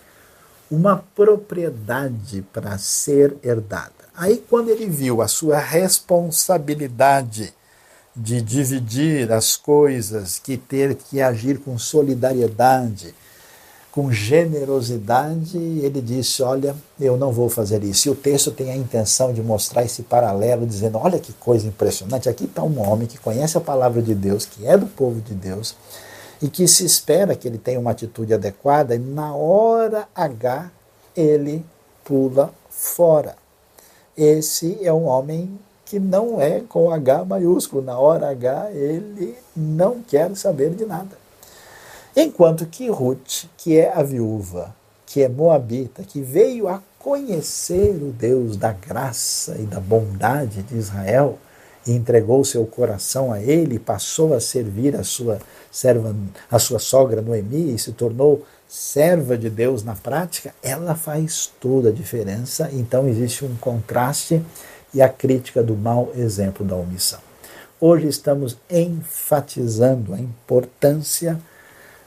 Uma 0.70 1.04
propriedade 1.14 2.42
para 2.52 2.76
ser 2.78 3.36
herdada. 3.42 3.92
Aí 4.16 4.42
quando 4.48 4.70
ele 4.70 4.86
viu 4.86 5.22
a 5.22 5.28
sua 5.28 5.58
responsabilidade 5.58 7.52
de 8.16 8.40
dividir 8.40 9.30
as 9.30 9.56
coisas, 9.56 10.38
que 10.38 10.56
ter 10.56 10.94
que 10.94 11.20
agir 11.20 11.58
com 11.58 11.78
solidariedade, 11.78 13.14
com 13.96 14.12
generosidade, 14.12 15.56
ele 15.56 16.02
disse: 16.02 16.42
Olha, 16.42 16.76
eu 17.00 17.16
não 17.16 17.32
vou 17.32 17.48
fazer 17.48 17.82
isso. 17.82 18.08
E 18.08 18.10
o 18.10 18.14
texto 18.14 18.50
tem 18.50 18.70
a 18.70 18.76
intenção 18.76 19.32
de 19.32 19.42
mostrar 19.42 19.84
esse 19.84 20.02
paralelo, 20.02 20.66
dizendo: 20.66 20.98
Olha 20.98 21.18
que 21.18 21.32
coisa 21.32 21.66
impressionante. 21.66 22.28
Aqui 22.28 22.44
está 22.44 22.62
um 22.62 22.78
homem 22.78 23.06
que 23.06 23.18
conhece 23.18 23.56
a 23.56 23.60
palavra 23.60 24.02
de 24.02 24.14
Deus, 24.14 24.44
que 24.44 24.66
é 24.66 24.76
do 24.76 24.86
povo 24.86 25.20
de 25.22 25.32
Deus, 25.32 25.74
e 26.42 26.48
que 26.48 26.66
se 26.68 26.84
espera 26.84 27.34
que 27.34 27.48
ele 27.48 27.58
tenha 27.58 27.80
uma 27.80 27.90
atitude 27.90 28.34
adequada, 28.34 28.94
e 28.94 28.98
na 28.98 29.34
hora 29.34 30.08
H 30.14 30.70
ele 31.16 31.64
pula 32.04 32.52
fora. 32.68 33.36
Esse 34.16 34.78
é 34.82 34.92
um 34.92 35.04
homem 35.06 35.58
que 35.84 35.98
não 35.98 36.40
é 36.40 36.60
com 36.60 36.90
H 36.90 37.24
maiúsculo. 37.24 37.82
Na 37.82 37.98
hora 37.98 38.30
H 38.30 38.70
ele 38.72 39.36
não 39.54 40.02
quer 40.02 40.34
saber 40.36 40.70
de 40.70 40.84
nada. 40.84 41.16
Enquanto 42.14 42.66
que 42.66 42.88
Ruth, 42.88 43.44
que 43.56 43.78
é 43.78 43.92
a 43.92 44.02
viúva, 44.02 44.74
que 45.04 45.22
é 45.22 45.28
moabita, 45.28 46.02
que 46.02 46.20
veio 46.20 46.66
a 46.66 46.82
conhecer 46.98 47.94
o 48.02 48.10
Deus 48.10 48.56
da 48.56 48.72
graça 48.72 49.56
e 49.58 49.62
da 49.62 49.78
bondade 49.78 50.62
de 50.62 50.76
Israel, 50.76 51.38
e 51.86 51.92
entregou 51.92 52.44
seu 52.44 52.66
coração 52.66 53.32
a 53.32 53.40
ele, 53.40 53.78
passou 53.78 54.34
a 54.34 54.40
servir 54.40 54.96
a 54.96 55.04
sua 55.04 55.38
serva, 55.70 56.14
a 56.50 56.58
sua 56.58 56.78
sogra 56.78 57.22
Noemi 57.22 57.74
e 57.74 57.78
se 57.78 57.92
tornou 57.92 58.44
serva 58.68 59.38
de 59.38 59.48
Deus 59.48 59.84
na 59.84 59.94
prática, 59.94 60.52
ela 60.62 60.94
faz 60.94 61.50
toda 61.60 61.90
a 61.90 61.92
diferença. 61.92 62.68
Então 62.72 63.08
existe 63.08 63.44
um 63.44 63.54
contraste 63.56 64.42
e 64.92 65.00
a 65.00 65.08
crítica 65.08 65.62
do 65.62 65.76
mau 65.76 66.10
exemplo 66.16 66.66
da 66.66 66.74
omissão. 66.74 67.20
Hoje 67.80 68.08
estamos 68.08 68.56
enfatizando 68.70 70.14
a 70.14 70.18
importância 70.18 71.38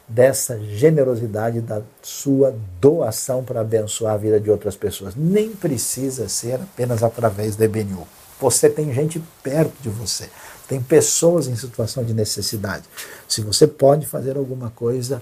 dessa 0.08 0.60
generosidade 0.60 1.62
da 1.62 1.84
sua 2.02 2.56
doação 2.82 3.44
para 3.44 3.62
abençoar 3.62 4.16
a 4.16 4.18
vida 4.18 4.40
de 4.40 4.50
outras 4.50 4.76
pessoas. 4.76 5.16
Nem 5.16 5.52
precisa 5.52 6.28
ser 6.28 6.56
apenas 6.56 7.04
através 7.04 7.56
da 7.56 7.66
EBNU. 7.66 8.08
Você 8.40 8.70
tem 8.70 8.94
gente 8.94 9.22
perto 9.44 9.74
de 9.82 9.90
você, 9.90 10.30
tem 10.68 10.82
pessoas 10.82 11.48
em 11.48 11.56
situação 11.56 12.04
de 12.04 12.14
necessidade. 12.14 12.86
Se 13.28 13.42
você 13.42 13.68
pode 13.68 14.06
fazer 14.06 14.38
alguma 14.38 14.70
coisa, 14.70 15.22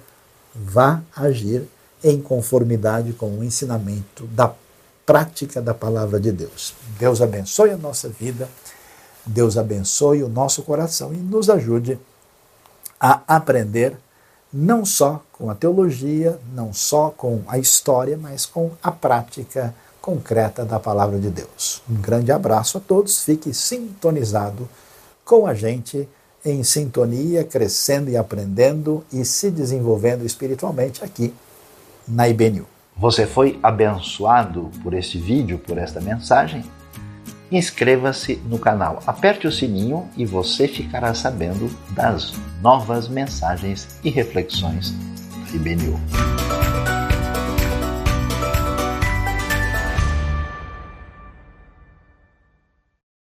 vá 0.53 1.01
agir 1.15 1.68
em 2.03 2.22
conformidade 2.22 3.13
com 3.13 3.30
o 3.38 3.43
ensinamento 3.43 4.26
da 4.28 4.53
prática 5.05 5.61
da 5.61 5.74
palavra 5.74 6.20
de 6.20 6.32
Deus. 6.32 6.74
Deus 6.99 7.22
abençoe 7.22 7.72
a 7.72 7.78
nossa 7.78 8.09
vida, 8.09 8.47
Deus 9.26 9.57
abençoe 9.57 10.22
o 10.22 10.30
nosso 10.30 10.61
coração 10.63 11.13
e 11.13 11.18
nos 11.18 11.49
ajude 11.49 11.97
a 12.99 13.22
aprender 13.28 13.97
não 14.51 14.86
só 14.86 15.24
com 15.32 15.49
a 15.49 15.55
teologia, 15.55 16.39
não 16.53 16.74
só 16.74 17.09
com 17.09 17.41
a 17.47 17.57
história, 17.57 18.18
mas 18.18 18.45
com 18.45 18.72
a 18.82 18.91
prática 18.91 19.74
concreta 20.07 20.63
da 20.63 20.79
palavra 20.79 21.19
de 21.19 21.29
Deus. 21.29 21.81
Um 21.89 21.95
grande 21.95 22.31
abraço 22.31 22.77
a 22.77 22.79
todos, 22.79 23.25
fique 23.25 23.53
sintonizado 23.53 24.69
com 25.25 25.45
a 25.45 25.53
gente 25.53 26.07
em 26.45 26.63
sintonia, 26.63 27.43
crescendo 27.43 28.09
e 28.09 28.15
aprendendo 28.15 29.03
e 29.11 29.25
se 29.25 29.51
desenvolvendo 29.51 30.25
espiritualmente 30.25 31.03
aqui 31.03 31.33
na 32.07 32.29
IBNU. 32.29 32.65
Você 32.95 33.27
foi 33.27 33.59
abençoado 33.61 34.71
por 34.81 34.93
este 34.93 35.17
vídeo, 35.17 35.59
por 35.59 35.77
esta 35.77 35.99
mensagem? 35.99 36.63
Inscreva-se 37.51 38.37
no 38.45 38.57
canal, 38.57 39.03
aperte 39.05 39.45
o 39.45 39.51
sininho 39.51 40.07
e 40.15 40.25
você 40.25 40.69
ficará 40.69 41.13
sabendo 41.13 41.69
das 41.91 42.31
novas 42.61 43.09
mensagens 43.09 43.99
e 44.05 44.09
reflexões 44.09 44.91
da 44.91 45.53
IBNU. 45.53 45.99